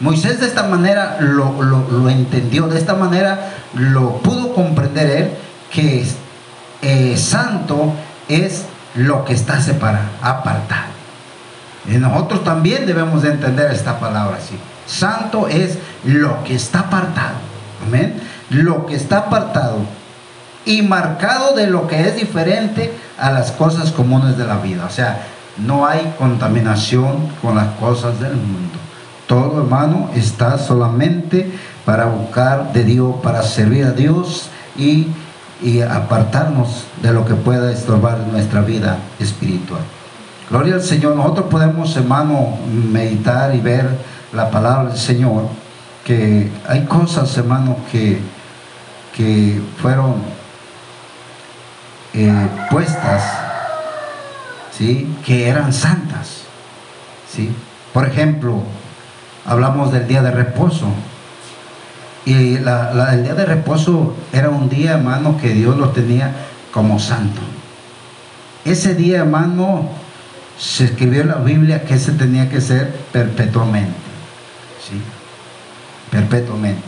Moisés 0.00 0.40
de 0.40 0.46
esta 0.46 0.62
manera 0.62 1.18
lo, 1.20 2.08
entendió, 2.08 2.68
de 2.68 2.78
esta 2.78 2.94
manera 2.94 3.52
lo 3.74 4.18
pudo 4.18 4.54
comprender 4.54 5.10
él, 5.10 5.30
que 5.72 6.06
eh, 6.82 7.16
santo 7.16 7.92
es 8.28 8.64
lo 8.94 9.24
que 9.24 9.32
está 9.32 9.60
separado, 9.60 10.08
apartado. 10.22 10.98
Y 11.88 11.96
nosotros 11.96 12.44
también 12.44 12.86
debemos 12.86 13.22
de 13.22 13.30
entender 13.30 13.72
esta 13.72 13.98
palabra 13.98 14.36
así. 14.36 14.56
Santo 14.86 15.48
es 15.48 15.78
lo 16.04 16.44
que 16.44 16.54
está 16.54 16.80
apartado. 16.80 17.36
Amén. 17.86 18.20
Lo 18.50 18.86
que 18.86 18.94
está 18.94 19.18
apartado 19.18 19.78
y 20.64 20.82
marcado 20.82 21.54
de 21.54 21.66
lo 21.66 21.86
que 21.86 22.00
es 22.08 22.16
diferente 22.16 22.92
a 23.18 23.30
las 23.30 23.52
cosas 23.52 23.90
comunes 23.90 24.36
de 24.36 24.44
la 24.44 24.58
vida. 24.58 24.84
O 24.84 24.90
sea, 24.90 25.26
no 25.56 25.86
hay 25.86 26.14
contaminación 26.18 27.28
con 27.40 27.56
las 27.56 27.68
cosas 27.76 28.20
del 28.20 28.34
mundo. 28.34 28.78
Todo 29.28 29.60
hermano 29.60 30.10
está 30.16 30.58
solamente 30.58 31.52
para 31.84 32.06
buscar 32.06 32.72
de 32.72 32.82
Dios, 32.82 33.16
para 33.22 33.42
servir 33.42 33.84
a 33.84 33.92
Dios 33.92 34.48
y, 34.76 35.08
y 35.62 35.82
apartarnos 35.82 36.86
de 37.02 37.12
lo 37.12 37.26
que 37.26 37.34
pueda 37.34 37.70
estorbar 37.70 38.18
nuestra 38.32 38.62
vida 38.62 38.96
espiritual. 39.20 39.82
Gloria 40.50 40.76
al 40.76 40.82
Señor. 40.82 41.14
Nosotros 41.14 41.46
podemos, 41.50 41.94
hermano, 41.94 42.56
meditar 42.90 43.54
y 43.54 43.60
ver 43.60 43.86
la 44.32 44.50
palabra 44.50 44.88
del 44.88 44.98
Señor, 44.98 45.44
que 46.06 46.50
hay 46.66 46.86
cosas, 46.86 47.36
hermano, 47.36 47.76
que, 47.92 48.18
que 49.14 49.60
fueron 49.82 50.14
eh, 52.14 52.48
puestas, 52.70 53.22
¿sí? 54.76 55.14
que 55.26 55.48
eran 55.48 55.70
santas. 55.70 56.44
¿sí? 57.30 57.54
Por 57.92 58.06
ejemplo, 58.06 58.62
hablamos 59.48 59.90
del 59.92 60.06
día 60.06 60.22
de 60.22 60.30
reposo. 60.30 60.86
Y 62.24 62.56
el 62.56 62.64
día 63.22 63.34
de 63.34 63.46
reposo 63.46 64.14
era 64.32 64.50
un 64.50 64.68
día, 64.68 64.92
hermano, 64.92 65.38
que 65.40 65.48
Dios 65.48 65.76
lo 65.78 65.88
tenía 65.90 66.32
como 66.72 66.98
santo. 66.98 67.40
Ese 68.66 68.94
día, 68.94 69.18
hermano, 69.18 69.88
se 70.58 70.84
escribió 70.84 71.22
en 71.22 71.28
la 71.28 71.36
Biblia 71.36 71.84
que 71.84 71.94
ese 71.94 72.12
tenía 72.12 72.50
que 72.50 72.60
ser 72.60 72.94
perpetuamente. 73.12 73.96
¿sí? 74.86 75.00
Perpetuamente. 76.10 76.82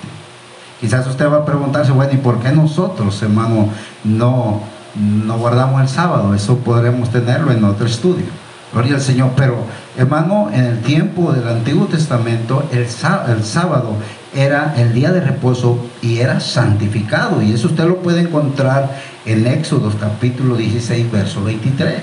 Quizás 0.80 1.06
usted 1.06 1.30
va 1.30 1.38
a 1.38 1.44
preguntarse, 1.46 1.92
bueno, 1.92 2.12
¿y 2.12 2.18
por 2.18 2.40
qué 2.40 2.52
nosotros, 2.52 3.22
hermano, 3.22 3.68
no, 4.04 4.60
no 4.94 5.38
guardamos 5.38 5.80
el 5.80 5.88
sábado? 5.88 6.34
Eso 6.34 6.58
podremos 6.58 7.10
tenerlo 7.10 7.52
en 7.52 7.64
otro 7.64 7.86
estudio. 7.86 8.26
Gloria 8.72 8.96
al 8.96 9.00
Señor. 9.00 9.32
Pero, 9.36 9.64
hermano, 9.96 10.50
en 10.52 10.64
el 10.64 10.80
tiempo 10.80 11.32
del 11.32 11.48
Antiguo 11.48 11.86
Testamento, 11.86 12.68
el, 12.72 12.80
el 12.80 13.44
sábado 13.44 13.96
era 14.34 14.74
el 14.76 14.92
día 14.92 15.12
de 15.12 15.20
reposo 15.20 15.78
y 16.02 16.18
era 16.18 16.40
santificado. 16.40 17.42
Y 17.42 17.52
eso 17.52 17.68
usted 17.68 17.84
lo 17.84 17.96
puede 17.98 18.20
encontrar 18.20 19.00
en 19.24 19.46
Éxodo 19.46 19.92
capítulo 19.98 20.56
16, 20.56 21.10
verso 21.10 21.42
23. 21.42 21.98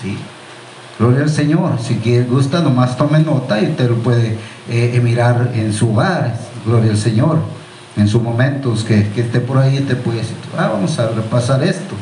¿sí? 0.00 0.16
Gloria 0.98 1.22
al 1.22 1.30
Señor. 1.30 1.78
Si 1.80 1.96
quiere, 1.96 2.24
gusta, 2.24 2.60
nomás 2.60 2.96
tome 2.96 3.18
nota 3.18 3.60
y 3.60 3.70
usted 3.70 3.90
lo 3.90 3.96
puede 3.96 4.38
eh, 4.68 5.00
mirar 5.02 5.50
en 5.54 5.72
su 5.72 5.92
hogar. 5.92 6.36
Gloria 6.64 6.92
al 6.92 6.98
Señor. 6.98 7.38
En 7.96 8.08
sus 8.08 8.22
momentos 8.22 8.84
que, 8.84 9.10
esté 9.16 9.40
por 9.40 9.58
ahí, 9.58 9.80
te 9.80 9.96
puede 9.96 10.18
decir, 10.18 10.36
ah, 10.58 10.68
vamos 10.72 10.98
a 10.98 11.08
repasar 11.08 11.62
esto. 11.64 11.94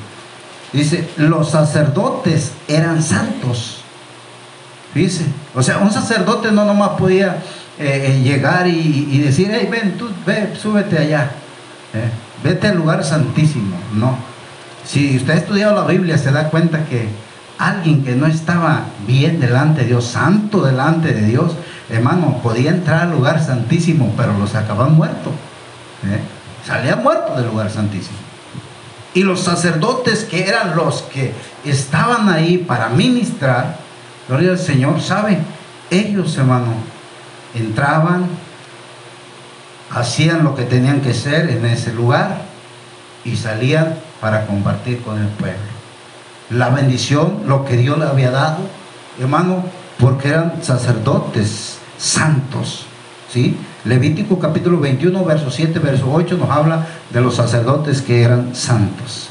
Dice, 0.73 1.09
los 1.17 1.51
sacerdotes 1.51 2.53
eran 2.67 3.01
santos. 3.01 3.84
Dice, 4.95 5.25
o 5.55 5.63
sea, 5.63 5.79
un 5.79 5.91
sacerdote 5.91 6.53
no 6.53 6.65
nomás 6.65 6.91
podía 6.91 7.43
eh, 7.79 8.07
eh, 8.09 8.21
llegar 8.23 8.69
y, 8.69 9.19
decir, 9.19 9.51
hey, 9.53 9.69
ven, 9.71 9.99
tú, 9.99 10.09
ve, 10.25 10.55
súbete 10.61 10.99
allá. 10.99 11.31
vete 12.43 12.69
al 12.69 12.77
lugar 12.77 13.05
santísimo. 13.05 13.77
No. 13.95 14.17
Si 14.85 15.17
usted 15.17 15.33
ha 15.33 15.37
estudiado 15.37 15.75
la 15.75 15.87
Biblia, 15.87 16.19
se 16.19 16.31
da 16.31 16.51
cuenta 16.51 16.85
que 16.85 17.09
alguien 17.59 18.05
que 18.05 18.15
no 18.15 18.27
estaba 18.27 18.85
bien 19.07 19.41
delante 19.41 19.83
de 19.83 19.89
Dios, 19.89 20.07
santo 20.07 20.65
delante 20.65 21.13
de 21.13 21.23
Dios, 21.27 21.53
hermano, 21.89 22.41
podía 22.43 22.71
entrar 22.71 23.03
al 23.03 23.13
lugar 23.13 23.45
santísimo, 23.45 24.13
pero 24.17 24.37
los 24.39 24.51
sacaban 24.51 24.95
muertos. 24.95 25.33
¿eh? 26.05 26.21
Salía 26.67 26.97
muerto 26.97 27.37
del 27.37 27.47
lugar 27.47 27.71
santísimo. 27.71 28.17
Y 29.15 29.23
los 29.23 29.41
sacerdotes 29.41 30.25
que 30.25 30.49
eran 30.49 30.75
los 30.75 31.03
que 31.03 31.33
estaban 31.65 32.29
ahí 32.29 32.59
para 32.59 32.89
ministrar, 32.89 33.79
gloria 34.29 34.53
al 34.53 34.59
Señor, 34.59 35.01
¿sabe? 35.01 35.39
Ellos, 35.91 36.37
hermano, 36.37 36.73
entraban, 37.55 38.27
hacían 39.91 40.45
lo 40.45 40.55
que 40.55 40.65
tenían 40.65 41.01
que 41.01 41.11
hacer 41.11 41.51
en 41.51 41.65
ese 41.67 41.93
lugar 41.93 42.43
y 43.25 43.37
salían 43.37 43.97
para 44.21 44.47
compartir 44.47 45.03
con 45.03 45.21
el 45.21 45.29
pueblo 45.29 45.75
la 46.51 46.71
bendición, 46.71 47.43
lo 47.47 47.65
que 47.65 47.77
Dios 47.77 47.99
le 47.99 48.05
había 48.05 48.31
dado, 48.31 48.59
hermano, 49.21 49.65
porque 49.99 50.29
eran 50.29 50.63
sacerdotes 50.63 51.79
santos. 51.99 52.87
¿sí? 53.33 53.57
Levítico 53.85 54.39
capítulo 54.39 54.79
21, 54.79 55.25
verso 55.25 55.51
7, 55.51 55.79
verso 55.79 56.11
8 56.13 56.37
nos 56.37 56.51
habla 56.51 56.87
de 57.11 57.21
los 57.21 57.37
sacerdotes 57.37 58.03
que 58.03 58.23
eran 58.23 58.55
santos. 58.55 59.31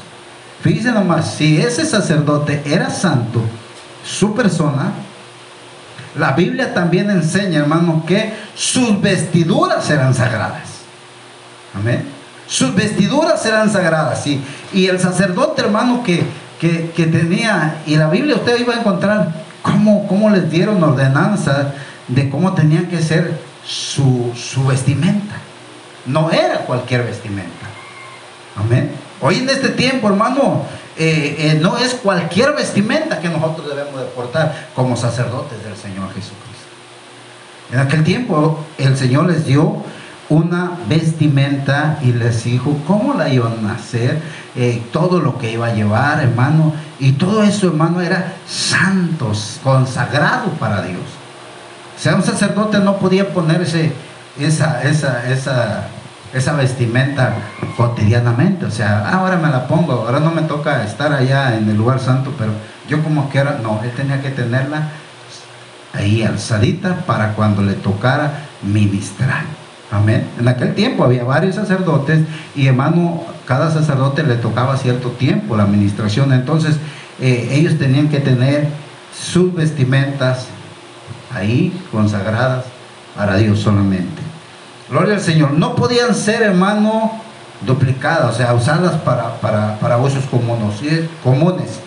Fíjense 0.62 0.92
nomás, 0.92 1.34
si 1.34 1.58
ese 1.60 1.84
sacerdote 1.84 2.62
era 2.64 2.90
santo, 2.90 3.40
su 4.04 4.34
persona, 4.34 4.92
la 6.16 6.32
Biblia 6.32 6.74
también 6.74 7.10
enseña, 7.10 7.60
hermano, 7.60 8.04
que 8.06 8.32
sus 8.54 9.00
vestiduras 9.00 9.88
eran 9.90 10.14
sagradas. 10.14 10.68
Amén. 11.74 12.04
Sus 12.46 12.74
vestiduras 12.74 13.44
eran 13.46 13.70
sagradas. 13.70 14.24
Y 14.26 14.86
el 14.86 15.00
sacerdote, 15.00 15.62
hermano, 15.62 16.04
que 16.04 16.24
que, 16.94 17.06
tenía, 17.06 17.82
y 17.86 17.96
la 17.96 18.08
Biblia 18.08 18.36
usted 18.36 18.58
iba 18.60 18.74
a 18.74 18.78
encontrar 18.78 19.32
cómo, 19.62 20.06
cómo 20.06 20.30
les 20.30 20.50
dieron 20.50 20.82
ordenanzas 20.82 21.68
de 22.08 22.30
cómo 22.30 22.54
tenía 22.54 22.88
que 22.88 23.02
ser 23.02 23.38
su, 23.64 24.32
vestimenta. 24.66 25.34
No 26.06 26.30
era 26.30 26.58
cualquier 26.60 27.04
vestimenta. 27.04 27.66
Amén. 28.56 28.92
Hoy 29.20 29.38
en 29.38 29.48
este 29.48 29.70
tiempo, 29.70 30.08
hermano, 30.08 30.64
eh, 30.96 31.36
eh, 31.38 31.58
no 31.60 31.76
es 31.76 31.94
cualquier 31.94 32.54
vestimenta 32.54 33.20
que 33.20 33.28
nosotros 33.28 33.68
debemos 33.68 34.00
de 34.00 34.06
portar 34.06 34.68
como 34.74 34.96
sacerdotes 34.96 35.62
del 35.64 35.76
Señor 35.76 36.08
Jesucristo. 36.08 36.44
En 37.72 37.80
aquel 37.80 38.04
tiempo 38.04 38.64
el 38.78 38.96
Señor 38.96 39.26
les 39.26 39.44
dio 39.44 39.82
una 40.28 40.78
vestimenta 40.88 41.98
y 42.02 42.12
les 42.12 42.44
dijo 42.44 42.78
cómo 42.86 43.14
la 43.14 43.28
iban 43.28 43.66
a 43.66 43.74
hacer, 43.74 44.20
eh, 44.56 44.82
todo 44.92 45.20
lo 45.20 45.38
que 45.38 45.52
iba 45.52 45.66
a 45.66 45.74
llevar, 45.74 46.20
hermano. 46.20 46.72
Y 46.98 47.12
todo 47.12 47.42
eso, 47.42 47.68
hermano, 47.68 48.00
era 48.00 48.34
santos, 48.48 49.60
consagrado 49.62 50.50
para 50.60 50.82
Dios. 50.82 51.02
O 51.96 52.00
sea, 52.00 52.14
un 52.14 52.22
sacerdote 52.22 52.78
no 52.78 52.96
podía 52.98 53.32
ponerse 53.32 53.92
esa, 54.38 54.82
esa, 54.82 55.30
esa, 55.30 55.88
esa 56.34 56.52
vestimenta 56.54 57.34
cotidianamente. 57.76 58.66
O 58.66 58.70
sea, 58.70 59.04
ah, 59.06 59.18
ahora 59.20 59.36
me 59.36 59.48
la 59.48 59.66
pongo, 59.66 59.92
ahora 59.92 60.20
no 60.20 60.32
me 60.32 60.42
toca 60.42 60.84
estar 60.84 61.12
allá 61.12 61.56
en 61.56 61.68
el 61.68 61.76
lugar 61.76 62.00
santo, 62.00 62.32
pero 62.36 62.52
yo 62.88 63.02
como 63.02 63.30
quiera, 63.30 63.60
no, 63.62 63.80
él 63.82 63.92
tenía 63.92 64.20
que 64.20 64.30
tenerla 64.30 64.90
ahí 65.92 66.22
alzadita 66.22 66.96
para 67.06 67.32
cuando 67.34 67.62
le 67.62 67.74
tocara 67.74 68.46
ministrar. 68.62 69.44
Amén. 69.90 70.26
En 70.40 70.48
aquel 70.48 70.74
tiempo 70.74 71.04
había 71.04 71.22
varios 71.22 71.54
sacerdotes 71.54 72.20
y 72.56 72.66
hermano, 72.66 73.22
cada 73.46 73.70
sacerdote 73.70 74.24
le 74.24 74.36
tocaba 74.36 74.76
cierto 74.76 75.10
tiempo 75.10 75.56
la 75.56 75.62
administración. 75.62 76.32
Entonces 76.32 76.76
eh, 77.20 77.50
ellos 77.52 77.78
tenían 77.78 78.08
que 78.08 78.18
tener 78.18 78.68
sus 79.16 79.54
vestimentas 79.54 80.48
ahí 81.32 81.72
consagradas 81.92 82.64
para 83.14 83.36
Dios 83.36 83.60
solamente. 83.60 84.23
Gloria 84.90 85.14
al 85.14 85.20
Señor. 85.20 85.52
No 85.52 85.74
podían 85.74 86.14
ser, 86.14 86.42
hermano, 86.42 87.20
duplicadas, 87.62 88.34
o 88.34 88.36
sea, 88.36 88.54
usarlas 88.54 88.94
para, 88.96 89.40
para, 89.40 89.78
para 89.78 89.98
usos 89.98 90.24
comunes. 90.26 91.80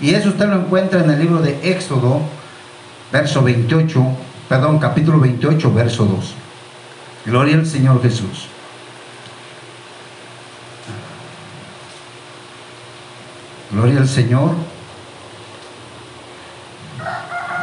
Y 0.00 0.14
eso 0.14 0.30
usted 0.30 0.48
lo 0.48 0.56
encuentra 0.56 1.00
en 1.00 1.10
el 1.10 1.18
libro 1.18 1.40
de 1.40 1.58
Éxodo, 1.70 2.20
verso 3.12 3.42
28, 3.42 4.04
perdón, 4.48 4.78
capítulo 4.78 5.20
28, 5.20 5.72
verso 5.72 6.04
2. 6.04 6.34
Gloria 7.26 7.54
al 7.54 7.66
Señor 7.66 8.02
Jesús. 8.02 8.48
Gloria 13.70 14.00
al 14.00 14.08
Señor. 14.08 14.50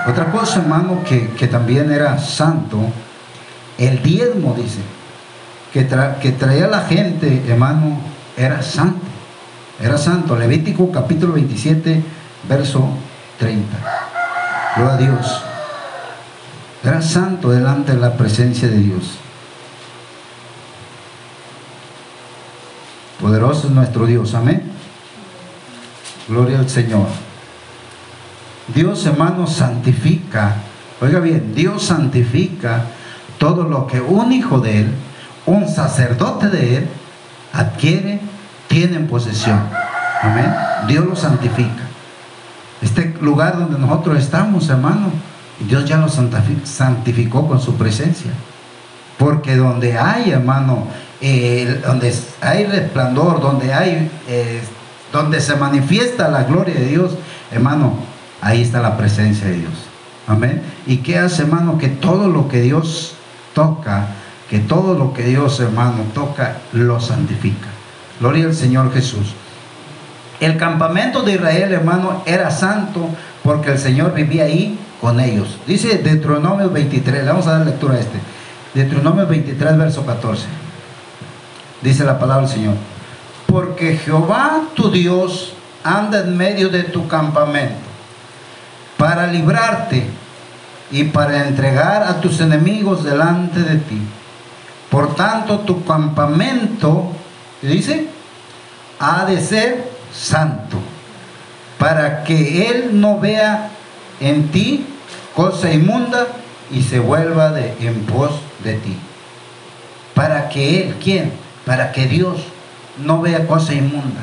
Otra 0.08 0.32
cosa, 0.32 0.60
hermano, 0.62 1.04
que, 1.04 1.48
también 1.48 1.92
era 1.92 2.18
santo, 2.18 2.80
el 3.80 4.04
diezmo, 4.04 4.54
dice, 4.54 4.80
que, 5.74 5.88
que 6.22 6.32
traía 6.34 6.68
la 6.68 6.82
gente, 6.82 7.44
hermano, 7.48 8.00
era 8.38 8.62
santo. 8.62 9.06
Era 9.82 9.98
santo. 9.98 10.36
Levítico 10.36 10.92
capítulo 10.92 11.34
27, 11.34 12.04
verso 12.48 12.90
30. 13.40 13.78
Gloria 14.76 14.94
a 14.94 14.98
Dios. 14.98 15.44
Era 16.84 17.02
santo 17.02 17.50
delante 17.50 17.94
de 17.94 18.00
la 18.00 18.14
presencia 18.14 18.68
de 18.68 18.80
Dios. 18.80 19.18
Poderoso 23.20 23.68
es 23.68 23.74
nuestro 23.74 24.06
Dios, 24.06 24.34
amén. 24.34 24.64
Gloria 26.28 26.60
al 26.60 26.70
Señor. 26.70 27.08
Dios, 28.74 29.06
hermano, 29.06 29.48
santifica. 29.48 30.56
Oiga 31.02 31.20
bien, 31.20 31.54
Dios 31.54 31.84
santifica 31.84 32.84
todo 33.40 33.64
lo 33.64 33.88
que 33.88 34.00
un 34.00 34.32
hijo 34.32 34.60
de 34.60 34.82
Él, 34.82 34.92
un 35.48 35.68
sacerdote 35.68 36.50
de 36.50 36.78
Él, 36.78 36.88
adquiere, 37.52 38.20
tiene 38.68 38.98
en 38.98 39.08
posesión. 39.08 39.60
Amén. 40.22 40.54
Dios 40.88 41.06
lo 41.06 41.16
santifica. 41.16 41.88
Este 42.82 43.16
lugar 43.22 43.58
donde 43.58 43.80
nosotros 43.80 44.20
estamos, 44.20 44.70
hermano, 44.70 45.12
Dios 45.60 45.86
ya 45.86 45.98
lo 45.98 46.08
santificó 46.08 47.48
con 47.48 47.60
su 47.60 47.76
presencia. 47.76 48.32
Porque 49.18 49.56
donde 49.56 49.98
hay, 49.98 50.32
hermano, 50.32 50.88
donde 51.20 52.14
hay 52.42 52.66
resplandor, 52.66 53.42
donde 53.42 53.74
hay, 53.74 54.10
eh, 54.28 54.62
donde 55.12 55.42
se 55.42 55.56
manifiesta 55.56 56.30
la 56.30 56.44
gloria 56.44 56.76
de 56.76 56.86
Dios, 56.86 57.12
hermano, 57.52 57.94
ahí 58.42 58.62
está 58.62 58.82
la 58.82 58.96
presencia 58.96 59.48
de 59.48 59.54
Dios. 59.56 59.74
Amén. 60.28 60.62
¿Y 60.86 60.98
qué 60.98 61.18
hace, 61.18 61.42
hermano? 61.42 61.78
Que 61.78 61.90
todo 61.90 62.28
lo 62.28 62.48
que 62.48 62.62
Dios 62.62 63.16
toca, 63.54 64.08
que 64.50 64.60
todo 64.60 64.94
lo 64.96 65.14
que 65.14 65.24
Dios, 65.24 65.60
hermano, 65.60 66.04
toca, 66.14 66.58
lo 66.74 67.00
santifica. 67.00 67.68
Gloria 68.20 68.46
al 68.46 68.56
Señor 68.56 68.94
Jesús. 68.94 69.34
El 70.40 70.58
campamento 70.58 71.22
de 71.22 71.34
Israel, 71.34 71.74
hermano, 71.74 72.24
era 72.26 72.50
santo 72.50 73.10
porque 73.44 73.72
el 73.72 73.80
Señor 73.80 74.14
vivía 74.14 74.46
ahí 74.46 74.80
con 75.02 75.20
ellos. 75.20 75.58
Dice 75.68 75.98
Deuteronomio 75.98 76.70
23, 76.70 77.24
le 77.24 77.30
vamos 77.30 77.48
a 77.48 77.58
dar 77.58 77.66
lectura 77.66 77.96
a 77.96 78.00
este. 78.00 78.20
Deuteronomio 78.74 79.28
23, 79.28 79.78
verso 79.78 80.06
14. 80.06 80.46
Dice 81.82 82.04
la 82.04 82.20
palabra 82.20 82.48
del 82.48 82.56
Señor. 82.56 82.76
Porque 83.48 83.98
Jehová 83.98 84.64
tu 84.76 84.92
Dios 84.92 85.54
anda 85.84 86.22
en 86.22 86.38
medio 86.38 86.70
de 86.70 86.84
tu 86.84 87.08
campamento 87.08 87.76
para 88.98 89.28
librarte 89.28 90.06
y 90.92 91.06
para 91.06 91.48
entregar 91.48 92.04
a 92.04 92.20
tus 92.22 92.40
enemigos 92.40 93.04
delante 93.04 93.60
de 93.62 93.78
ti. 93.78 94.02
Por 94.90 95.16
tanto, 95.16 95.60
tu 95.60 95.84
campamento, 95.86 97.12
dice, 97.62 98.08
ha 99.00 99.26
de 99.26 99.40
ser 99.42 99.92
santo, 100.14 100.78
para 101.78 102.24
que 102.24 102.70
Él 102.70 103.00
no 103.00 103.20
vea 103.20 103.70
en 104.20 104.50
ti 104.50 104.86
cosa 105.36 105.72
inmunda 105.72 106.28
y 106.72 106.82
se 106.82 107.00
vuelva 107.00 107.54
en 107.60 108.06
pos 108.06 108.32
de 108.64 108.74
ti. 108.74 108.98
Para 110.14 110.50
que 110.50 110.82
Él, 110.82 110.96
¿quién? 111.02 111.32
Para 111.66 111.92
que 111.92 112.08
Dios 112.08 112.40
no 113.06 113.22
vea 113.22 113.48
cosa 113.48 113.74
inmunda. 113.74 114.22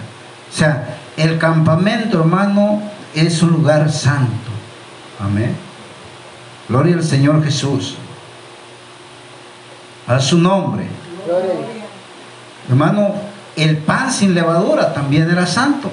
O 0.53 0.57
sea, 0.57 0.99
el 1.17 1.39
campamento, 1.39 2.21
hermano, 2.21 2.83
es 3.15 3.43
un 3.43 3.53
lugar 3.53 3.91
santo. 3.91 4.51
Amén. 5.19 5.66
Gloria 6.69 6.97
al 6.97 7.05
Señor 7.05 7.45
Jesús. 7.45 7.97
A 10.07 10.21
su 10.21 10.39
nombre. 10.39 10.87
Hermano, 12.69 13.15
el 13.57 13.79
pan 13.79 14.13
sin 14.13 14.35
levadura 14.35 14.93
también 14.93 15.31
era 15.31 15.47
santo. 15.47 15.91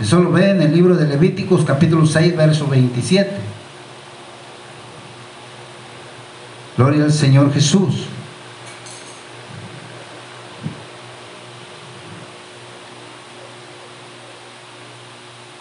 Eso 0.00 0.20
lo 0.20 0.32
ve 0.32 0.50
en 0.50 0.60
el 0.60 0.72
libro 0.72 0.96
de 0.96 1.06
Levíticos 1.06 1.64
capítulo 1.64 2.06
6, 2.06 2.36
verso 2.36 2.66
27. 2.66 3.30
Gloria 6.76 7.04
al 7.04 7.12
Señor 7.12 7.52
Jesús. 7.52 8.06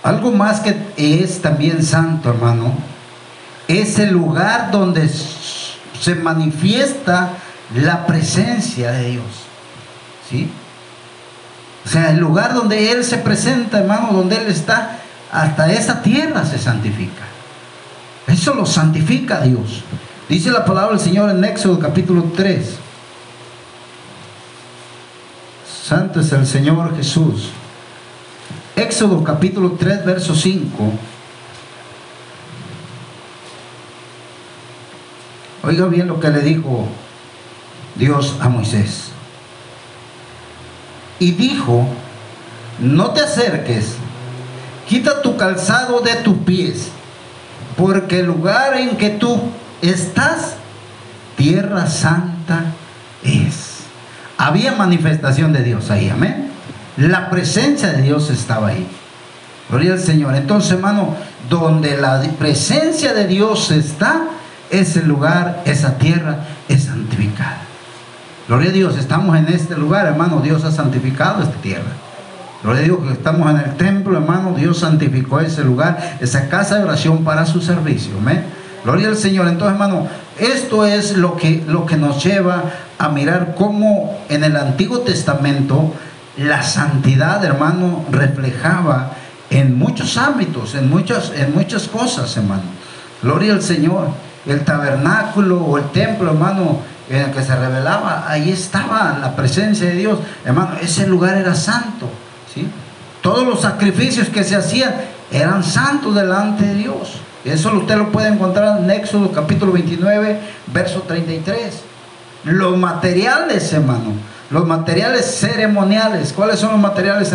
Algo 0.02 0.32
más 0.32 0.60
que 0.60 0.76
es 0.98 1.42
también 1.42 1.84
santo, 1.84 2.30
hermano, 2.30 2.74
es 3.82 4.00
el 4.00 4.12
lugar 4.12 4.72
donde 4.72 5.10
se 5.10 6.16
manifiesta 6.16 7.38
la 7.76 8.06
presencia 8.06 8.92
de 8.92 9.12
Dios. 9.12 9.26
¿Sí? 10.30 10.50
O 11.86 11.90
sea, 11.90 12.12
el 12.12 12.18
lugar 12.18 12.54
donde 12.54 12.92
Él 12.92 13.04
se 13.04 13.18
presenta, 13.18 13.80
hermano, 13.80 14.14
donde 14.14 14.38
Él 14.38 14.48
está, 14.48 15.00
hasta 15.32 15.72
esa 15.72 16.02
tierra 16.02 16.46
se 16.46 16.58
santifica. 16.58 17.24
Eso 18.28 18.54
lo 18.54 18.66
santifica 18.66 19.42
Dios. 19.42 19.84
Dice 20.30 20.52
la 20.52 20.64
palabra 20.64 20.96
del 20.96 21.00
Señor 21.00 21.30
en 21.30 21.44
Éxodo 21.44 21.80
capítulo 21.80 22.32
3. 22.36 22.78
Santo 25.86 26.22
es 26.22 26.32
el 26.32 26.48
Señor 26.48 26.96
Jesús. 26.96 27.50
Éxodo 28.76 29.24
capítulo 29.24 29.74
3, 29.74 30.06
verso 30.06 30.34
5. 30.34 30.94
Oiga 35.64 35.86
bien 35.86 36.08
lo 36.08 36.20
que 36.20 36.30
le 36.30 36.42
dijo 36.42 36.88
Dios 37.96 38.38
a 38.42 38.50
Moisés. 38.50 39.10
Y 41.20 41.32
dijo, 41.32 41.88
no 42.80 43.12
te 43.12 43.22
acerques, 43.22 43.96
quita 44.88 45.22
tu 45.22 45.38
calzado 45.38 46.02
de 46.02 46.16
tus 46.16 46.38
pies, 46.40 46.90
porque 47.78 48.20
el 48.20 48.26
lugar 48.26 48.76
en 48.76 48.98
que 48.98 49.10
tú 49.10 49.40
estás, 49.82 50.56
tierra 51.38 51.88
santa 51.88 52.66
es. 53.24 53.84
Había 54.38 54.74
manifestación 54.74 55.54
de 55.54 55.64
Dios 55.64 55.90
ahí, 55.92 56.10
amén. 56.10 56.52
La 56.98 57.30
presencia 57.30 57.94
de 57.94 58.02
Dios 58.02 58.30
estaba 58.30 58.70
ahí. 58.70 58.88
Gloria 59.70 59.94
al 59.94 60.00
Señor. 60.00 60.36
Entonces, 60.36 60.74
hermano, 60.74 61.16
donde 61.50 61.96
la 61.98 62.22
presencia 62.38 63.14
de 63.14 63.28
Dios 63.28 63.72
está, 63.72 64.24
ese 64.74 65.04
lugar, 65.04 65.62
esa 65.66 65.98
tierra 65.98 66.40
es 66.68 66.86
santificada. 66.86 67.62
Gloria 68.48 68.72
a 68.72 68.74
Dios, 68.74 68.98
estamos 68.98 69.38
en 69.38 69.48
este 69.48 69.78
lugar, 69.78 70.06
hermano, 70.08 70.42
Dios 70.42 70.66
ha 70.66 70.72
santificado 70.72 71.44
esta 71.44 71.56
tierra. 71.62 71.92
Gloria 72.64 72.82
a 72.82 72.86
Dios 72.86 73.00
que 73.06 73.14
estamos 73.14 73.50
en 73.50 73.58
el 73.58 73.76
templo, 73.78 74.18
hermano, 74.18 74.54
Dios 74.58 74.80
santificó 74.80 75.40
ese 75.40 75.64
lugar, 75.64 76.18
esa 76.20 76.50
casa 76.50 76.78
de 76.78 76.84
oración 76.84 77.24
para 77.24 77.46
su 77.46 77.62
servicio. 77.62 78.14
Amén. 78.18 78.44
Gloria 78.84 79.10
al 79.10 79.18
Señor. 79.18 79.48
Entonces, 79.48 79.74
hermano, 79.74 80.08
esto 80.40 80.86
es 80.86 81.16
lo 81.18 81.38
que, 81.38 81.64
lo 81.68 81.86
que 81.86 81.96
nos 81.96 82.24
lleva 82.24 82.64
a 82.98 83.10
mirar 83.10 83.56
cómo 83.56 84.18
en 84.30 84.44
el 84.44 84.58
Antiguo 84.58 85.00
Testamento 85.00 85.94
la 86.38 86.64
santidad, 86.64 87.44
hermano, 87.46 88.06
reflejaba 88.12 89.12
en 89.50 89.78
muchos 89.78 90.18
ámbitos, 90.18 90.74
en 90.76 90.90
muchas, 90.90 91.32
en 91.36 91.54
muchas 91.54 91.88
cosas, 91.88 92.36
hermano. 92.36 92.64
Gloria 93.22 93.54
al 93.54 93.62
Señor 93.62 94.08
el 94.46 94.64
tabernáculo 94.66 95.58
o 95.64 95.78
el 95.78 95.86
templo, 95.92 96.32
hermano, 96.32 96.80
en 97.10 97.22
el 97.22 97.32
que 97.32 97.44
se 97.44 97.56
revelaba, 97.56 98.26
ahí 98.28 98.52
estaba 98.52 99.18
la 99.20 99.36
presencia 99.36 99.88
de 99.88 99.96
Dios. 99.96 100.20
Hermano, 100.46 100.78
ese 100.82 101.08
lugar 101.08 101.38
era 101.38 101.54
santo. 101.54 102.10
¿sí? 102.54 102.68
Todos 103.22 103.46
los 103.46 103.62
sacrificios 103.62 104.30
que 104.30 104.44
se 104.44 104.56
hacían 104.56 104.94
eran 105.32 105.64
santos 105.64 106.16
delante 106.16 106.66
de 106.66 106.76
Dios. 106.76 107.14
Eso 107.46 107.74
usted 107.74 107.98
lo 107.98 108.12
puede 108.12 108.30
encontrar 108.30 108.80
en 108.80 108.90
Éxodo 108.90 109.32
capítulo 109.32 109.74
29, 109.74 110.40
verso 110.68 111.02
33. 111.02 111.82
Los 112.46 112.78
materiales, 112.78 113.72
hermano, 113.74 114.14
los 114.50 114.66
materiales 114.66 115.26
ceremoniales. 115.40 116.32
¿Cuáles 116.32 116.60
son 116.60 116.72
los 116.72 116.80
materiales 116.80 117.30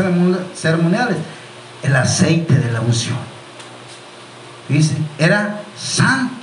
ceremoniales? 0.55 1.17
El 1.83 1.95
aceite 1.95 2.55
de 2.55 2.73
la 2.73 2.81
unción. 2.81 3.17
Dice, 4.69 4.97
era 5.19 5.61
santo. 5.77 6.38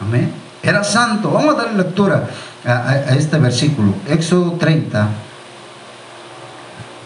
Amén. 0.00 0.32
Era 0.62 0.82
santo. 0.82 1.30
Vamos 1.30 1.54
a 1.54 1.58
dar 1.64 1.74
lectura 1.74 2.28
a, 2.64 3.14
este 3.14 3.38
versículo. 3.38 3.94
Éxodo 4.08 4.52
30. 4.52 5.08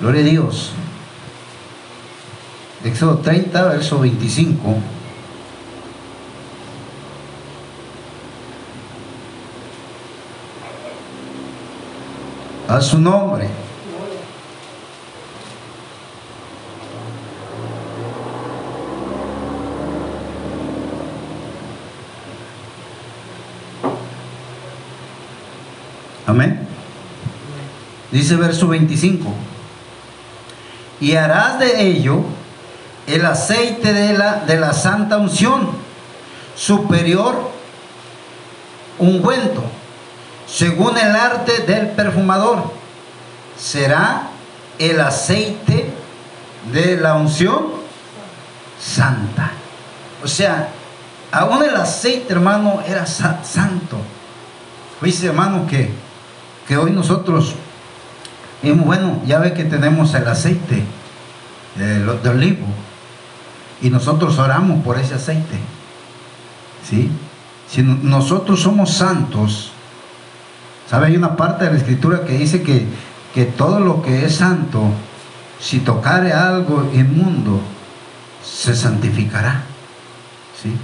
Gloria 0.00 0.20
a 0.20 0.24
Dios. 0.24 0.72
Éxodo 2.84 3.18
30, 3.18 3.64
verso 3.64 3.98
25. 3.98 4.76
A 12.68 12.80
su 12.80 12.98
nombre. 12.98 13.67
Dice 28.10 28.36
verso 28.36 28.68
25. 28.68 29.32
Y 31.00 31.14
harás 31.14 31.58
de 31.58 31.82
ello 31.82 32.22
el 33.06 33.24
aceite 33.24 33.92
de 33.92 34.16
la, 34.16 34.44
de 34.46 34.58
la 34.58 34.72
santa 34.72 35.18
unción, 35.18 35.70
superior 36.54 37.50
ungüento, 38.98 39.62
según 40.46 40.98
el 40.98 41.14
arte 41.14 41.60
del 41.60 41.88
perfumador. 41.88 42.72
Será 43.56 44.28
el 44.78 45.00
aceite 45.00 45.90
de 46.72 46.96
la 46.96 47.14
unción 47.14 47.66
santa. 48.80 49.50
O 50.22 50.28
sea, 50.28 50.68
aún 51.30 51.64
el 51.64 51.74
aceite, 51.76 52.32
hermano, 52.32 52.82
era 52.86 53.06
santo. 53.06 53.98
Dice, 55.00 55.26
hermano, 55.26 55.66
que, 55.66 55.90
que 56.68 56.76
hoy 56.76 56.90
nosotros, 56.92 57.54
bueno, 58.62 59.22
ya 59.26 59.38
ve 59.38 59.54
que 59.54 59.64
tenemos 59.64 60.12
el 60.12 60.28
aceite 60.28 60.84
de 61.76 62.28
olivo 62.28 62.66
y 63.80 63.88
nosotros 63.88 64.38
oramos 64.38 64.84
por 64.84 64.98
ese 64.98 65.14
aceite. 65.14 65.56
¿Sí? 66.86 67.10
Si 67.68 67.82
nosotros 67.82 68.60
somos 68.60 68.92
santos, 68.92 69.72
¿sabe? 70.90 71.06
Hay 71.06 71.16
una 71.16 71.36
parte 71.36 71.64
de 71.64 71.70
la 71.70 71.78
escritura 71.78 72.24
que 72.26 72.36
dice 72.36 72.62
que, 72.62 72.86
que 73.34 73.46
todo 73.46 73.80
lo 73.80 74.02
que 74.02 74.26
es 74.26 74.36
santo, 74.36 74.90
si 75.58 75.80
tocare 75.80 76.32
algo 76.32 76.90
inmundo, 76.92 77.60
se 78.44 78.76
santificará. 78.76 79.62
¿Sí? 80.62 80.76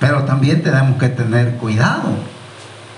Pero 0.00 0.24
también 0.24 0.60
tenemos 0.62 0.98
que 0.98 1.08
tener 1.08 1.56
cuidado 1.56 2.33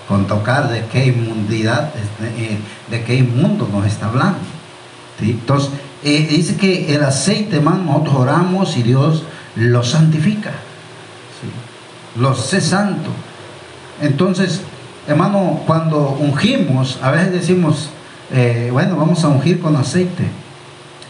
con 0.07 0.27
tocar 0.27 0.69
de 0.69 0.85
qué 0.85 1.07
inmundidad, 1.07 1.91
eh, 2.21 2.57
de 2.89 3.03
qué 3.03 3.15
inmundo 3.15 3.69
nos 3.71 3.85
está 3.85 4.07
hablando. 4.07 4.39
¿Sí? 5.19 5.31
Entonces, 5.31 5.71
eh, 6.03 6.27
dice 6.29 6.55
que 6.55 6.95
el 6.95 7.03
aceite, 7.03 7.57
hermano, 7.57 7.83
nosotros 7.83 8.15
oramos 8.15 8.77
y 8.77 8.83
Dios 8.83 9.23
lo 9.55 9.83
santifica 9.83 10.51
los 12.19 12.45
sé 12.45 12.61
santo. 12.61 13.09
Entonces, 14.01 14.61
hermano, 15.07 15.61
cuando 15.65 16.17
ungimos, 16.19 16.99
a 17.01 17.11
veces 17.11 17.31
decimos, 17.31 17.89
eh, 18.31 18.69
bueno, 18.71 18.95
vamos 18.95 19.23
a 19.23 19.29
ungir 19.29 19.59
con 19.59 19.75
aceite. 19.75 20.23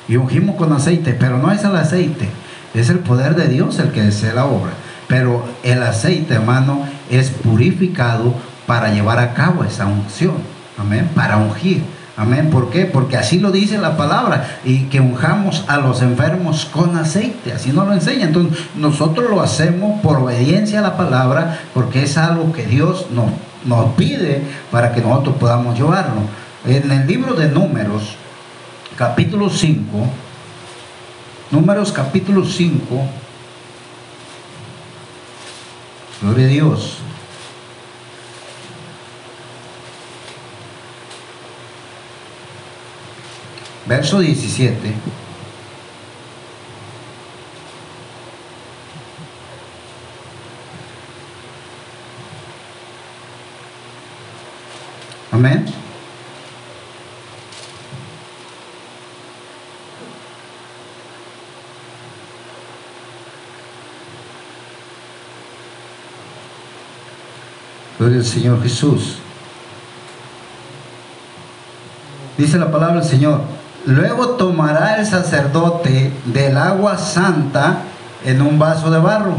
Y 0.07 0.15
ungimos 0.15 0.55
con 0.55 0.71
aceite, 0.71 1.13
pero 1.13 1.37
no 1.37 1.51
es 1.51 1.63
el 1.63 1.75
aceite, 1.75 2.29
es 2.73 2.89
el 2.89 2.99
poder 2.99 3.35
de 3.35 3.47
Dios 3.47 3.77
el 3.79 3.91
que 3.91 4.01
hace 4.01 4.33
la 4.33 4.45
obra. 4.45 4.71
Pero 5.07 5.45
el 5.63 5.83
aceite, 5.83 6.35
hermano, 6.35 6.85
es 7.09 7.29
purificado 7.29 8.33
para 8.68 8.89
llevar 8.89 9.18
a 9.18 9.34
cabo 9.34 9.63
esa 9.63 9.88
unción. 9.88 10.36
Amén, 10.78 11.09
para 11.15 11.38
ungir. 11.38 11.82
Amén. 12.18 12.49
¿Por 12.49 12.72
qué? 12.72 12.86
Porque 12.86 13.15
así 13.15 13.39
lo 13.39 13.51
dice 13.51 13.78
la 13.78 13.95
palabra. 13.95 14.59
Y 14.65 14.86
que 14.86 14.99
unjamos 14.99 15.63
a 15.68 15.78
los 15.78 16.01
enfermos 16.01 16.65
con 16.65 16.97
aceite. 16.97 17.53
Así 17.53 17.72
nos 17.72 17.88
lo 17.88 17.93
enseña. 17.93 18.26
Entonces 18.26 18.59
nosotros 18.76 19.30
lo 19.30 19.39
hacemos 19.39 20.01
por 20.01 20.18
obediencia 20.18 20.80
a 20.80 20.82
la 20.82 20.97
palabra. 20.97 21.59
Porque 21.76 22.03
es 22.03 22.18
algo 22.18 22.51
que 22.51 22.65
Dios 22.65 23.07
nos, 23.11 23.32
nos 23.65 23.93
pide 23.93 24.41
para 24.72 24.93
que 24.93 25.01
nosotros 25.01 25.36
podamos 25.36 25.78
llevarlo. 25.78 26.22
En 26.65 26.91
el 26.91 27.05
libro 27.05 27.36
de 27.36 27.49
números, 27.49 28.15
capítulo 28.97 29.51
5. 29.51 29.86
Números 31.51 31.91
capítulo 31.91 32.43
5. 32.43 32.82
Gloria 36.24 36.45
a 36.45 36.49
Dios. 36.49 36.96
Verso 43.88 44.19
17. 44.19 44.93
Amén. 55.31 55.65
Gloria 67.99 68.17
al 68.17 68.25
Señor 68.25 68.61
Jesús. 68.61 69.17
Dice 72.38 72.57
la 72.57 72.71
palabra 72.71 72.99
del 72.99 73.09
Señor. 73.09 73.57
Luego 73.88 74.31
tomará 74.31 74.99
el 74.99 75.05
sacerdote 75.05 76.11
del 76.25 76.57
agua 76.57 76.97
santa 76.97 77.77
en 78.25 78.41
un 78.41 78.59
vaso 78.59 78.91
de 78.91 78.99
barro. 78.99 79.35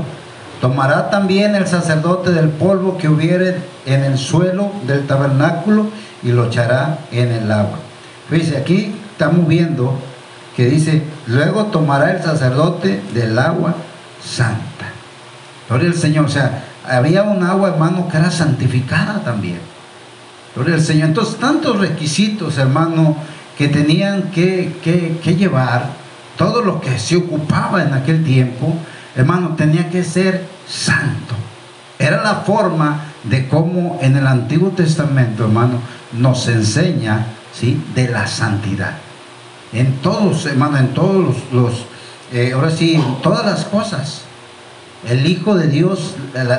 Tomará 0.63 1.11
también 1.11 1.55
el 1.55 1.67
sacerdote 1.67 2.31
del 2.31 2.49
polvo 2.49 2.97
que 2.97 3.11
hubiere 3.11 3.61
en 3.85 4.05
el 4.05 4.17
suelo 4.17 4.73
del 4.87 5.07
tabernáculo 5.07 5.89
y 6.23 6.33
lo 6.33 6.47
echará 6.47 7.01
en 7.13 7.31
el 7.31 7.53
agua. 7.53 7.79
Fíjense, 8.31 8.57
aquí 8.57 8.97
estamos 9.13 9.47
viendo 9.47 9.93
que 10.57 10.65
dice, 10.65 11.03
luego 11.27 11.67
tomará 11.67 12.13
el 12.13 12.23
sacerdote 12.23 13.03
del 13.13 13.39
agua 13.39 13.75
santa. 14.25 14.87
Gloria 15.69 15.91
al 15.91 15.95
Señor. 15.95 16.25
O 16.25 16.31
sea, 16.31 16.65
había 16.89 17.23
un 17.23 17.43
agua, 17.43 17.69
hermano, 17.69 18.09
que 18.09 18.17
era 18.17 18.31
santificada 18.31 19.21
también. 19.23 19.61
Gloria 20.55 20.77
al 20.77 20.81
Señor. 20.81 21.09
Entonces, 21.09 21.37
tantos 21.37 21.79
requisitos, 21.79 22.57
hermano, 22.57 23.15
que 23.59 23.67
tenían 23.67 24.31
que, 24.31 25.37
llevar, 25.37 25.91
todo 26.37 26.63
lo 26.63 26.81
que 26.81 26.97
se 27.01 27.17
ocupaba 27.17 27.83
en 27.83 27.93
aquel 27.93 28.25
tiempo, 28.25 28.73
hermano, 29.17 29.57
tenía 29.57 29.91
que 29.91 30.05
ser 30.05 30.47
santo. 30.69 31.35
Era 31.99 32.23
la 32.23 32.37
forma 32.37 33.07
de 33.25 33.49
cómo 33.49 33.99
en 34.01 34.17
el 34.17 34.29
Antiguo 34.29 34.71
Testamento, 34.71 35.43
hermano, 35.43 35.81
nos 36.13 36.47
enseña, 36.47 37.27
¿sí?, 37.53 37.83
de 37.97 38.07
la 38.07 38.29
santidad. 38.29 38.93
En 39.73 39.95
todos, 39.97 40.47
hermano, 40.47 40.79
en 40.79 40.95
todos 40.95 41.35
los, 41.53 41.87
eh, 42.33 42.53
ahora 42.55 42.71
sí, 42.71 42.95
en 42.95 43.21
todas 43.23 43.45
las 43.45 43.65
cosas. 43.65 44.23
El 45.09 45.27
Hijo 45.27 45.57
de 45.57 45.67
Dios, 45.67 46.15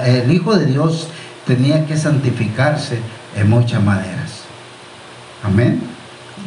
el 0.06 0.30
Hijo 0.30 0.54
de 0.58 0.66
Dios 0.66 1.08
tenía 1.48 1.86
que 1.86 1.96
santificarse 1.96 3.00
en 3.38 3.50
muchas 3.50 3.82
maneras. 3.82 4.42
Amén. 5.46 5.99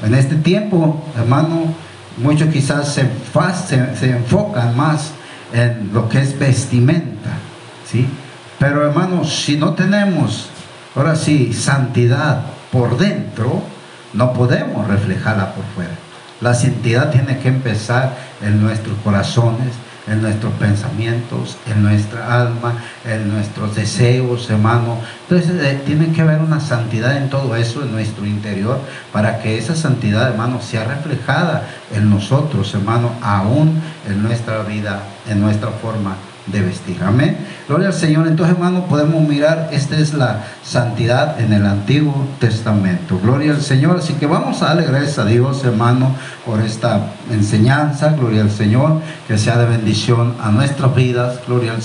En 0.03 0.15
este 0.15 0.35
tiempo, 0.37 1.03
hermano, 1.17 1.75
muchos 2.19 2.49
quizás 2.53 2.93
se, 2.93 3.09
se, 3.99 4.11
enfocan 4.11 4.77
más 4.77 5.13
en 5.53 5.91
lo 5.93 6.09
que 6.09 6.21
es 6.21 6.39
vestimenta, 6.39 7.31
¿sí? 7.91 8.09
Pero 8.59 8.87
hermano, 8.87 9.25
si 9.25 9.57
no 9.57 9.75
tenemos, 9.75 10.49
ahora 10.97 11.15
sí, 11.15 11.53
santidad 11.53 12.43
por 12.71 12.99
dentro, 12.99 13.63
no 14.13 14.33
podemos 14.33 14.87
reflejarla 14.89 15.55
por 15.55 15.65
fuera. 15.75 15.95
La 16.41 16.55
santidad 16.55 17.11
tiene 17.11 17.39
que 17.39 17.49
empezar 17.49 18.17
en 18.41 18.61
nuestros 18.61 18.97
corazones, 19.05 19.69
en 20.07 20.23
nuestros 20.23 20.53
pensamientos, 20.55 21.57
en 21.67 21.83
nuestra 21.83 22.43
alma, 22.43 22.75
en 23.05 23.33
nuestros 23.33 23.75
deseos, 23.75 24.51
hermano. 24.51 24.99
Entonces 25.29 25.63
eh, 25.63 25.81
tiene 25.87 26.13
que 26.13 26.23
haber 26.23 26.41
una 26.41 26.61
santidad 26.61 27.17
en 27.17 27.31
todo 27.31 27.55
eso, 27.57 27.83
en 27.83 27.93
nuestro 27.93 28.27
interior, 28.27 28.81
para 29.13 29.41
que 29.41 29.59
esa 29.59 29.77
santidad, 29.77 30.29
hermano, 30.31 30.61
sea 30.61 30.85
reflejada 30.85 31.69
en 31.95 32.11
nosotros, 32.11 32.75
hermano, 32.75 33.13
aún 33.23 33.81
en 34.09 34.23
nuestra 34.23 34.63
vida, 34.63 35.03
en 35.29 35.41
nuestra 35.41 35.71
forma 35.71 36.17
de 36.47 36.61
vestir. 36.61 36.99
Amén. 37.03 37.37
Gloria 37.69 37.89
al 37.89 37.95
Señor. 37.95 38.27
Entonces, 38.27 38.57
hermano, 38.57 38.87
podemos 38.87 39.27
mirar, 39.27 39.71
esta 39.73 39.97
es 39.97 40.13
la 40.15 40.45
santidad 40.65 41.41
en 41.41 41.53
el 41.53 41.65
Antiguo 41.65 42.27
Testamento. 42.41 43.19
Gloria 43.23 43.53
al 43.53 43.63
Señor. 43.63 43.99
Así 43.99 44.15
que 44.15 44.27
vamos 44.27 44.63
a 44.63 44.75
darle 44.75 44.87
a 44.87 45.25
Dios, 45.25 45.65
hermano, 45.65 46.15
por 46.45 46.61
esta 46.61 47.13
enseñanza. 47.31 48.11
Gloria 48.11 48.43
al 48.43 48.51
Señor. 48.51 49.01
Que 49.29 49.39
sea 49.39 49.57
de 49.57 49.67
bendición 49.67 50.35
a 50.43 50.51
nuestras 50.51 50.95
vidas. 50.95 51.41
Gloria 51.47 51.73
al 51.73 51.81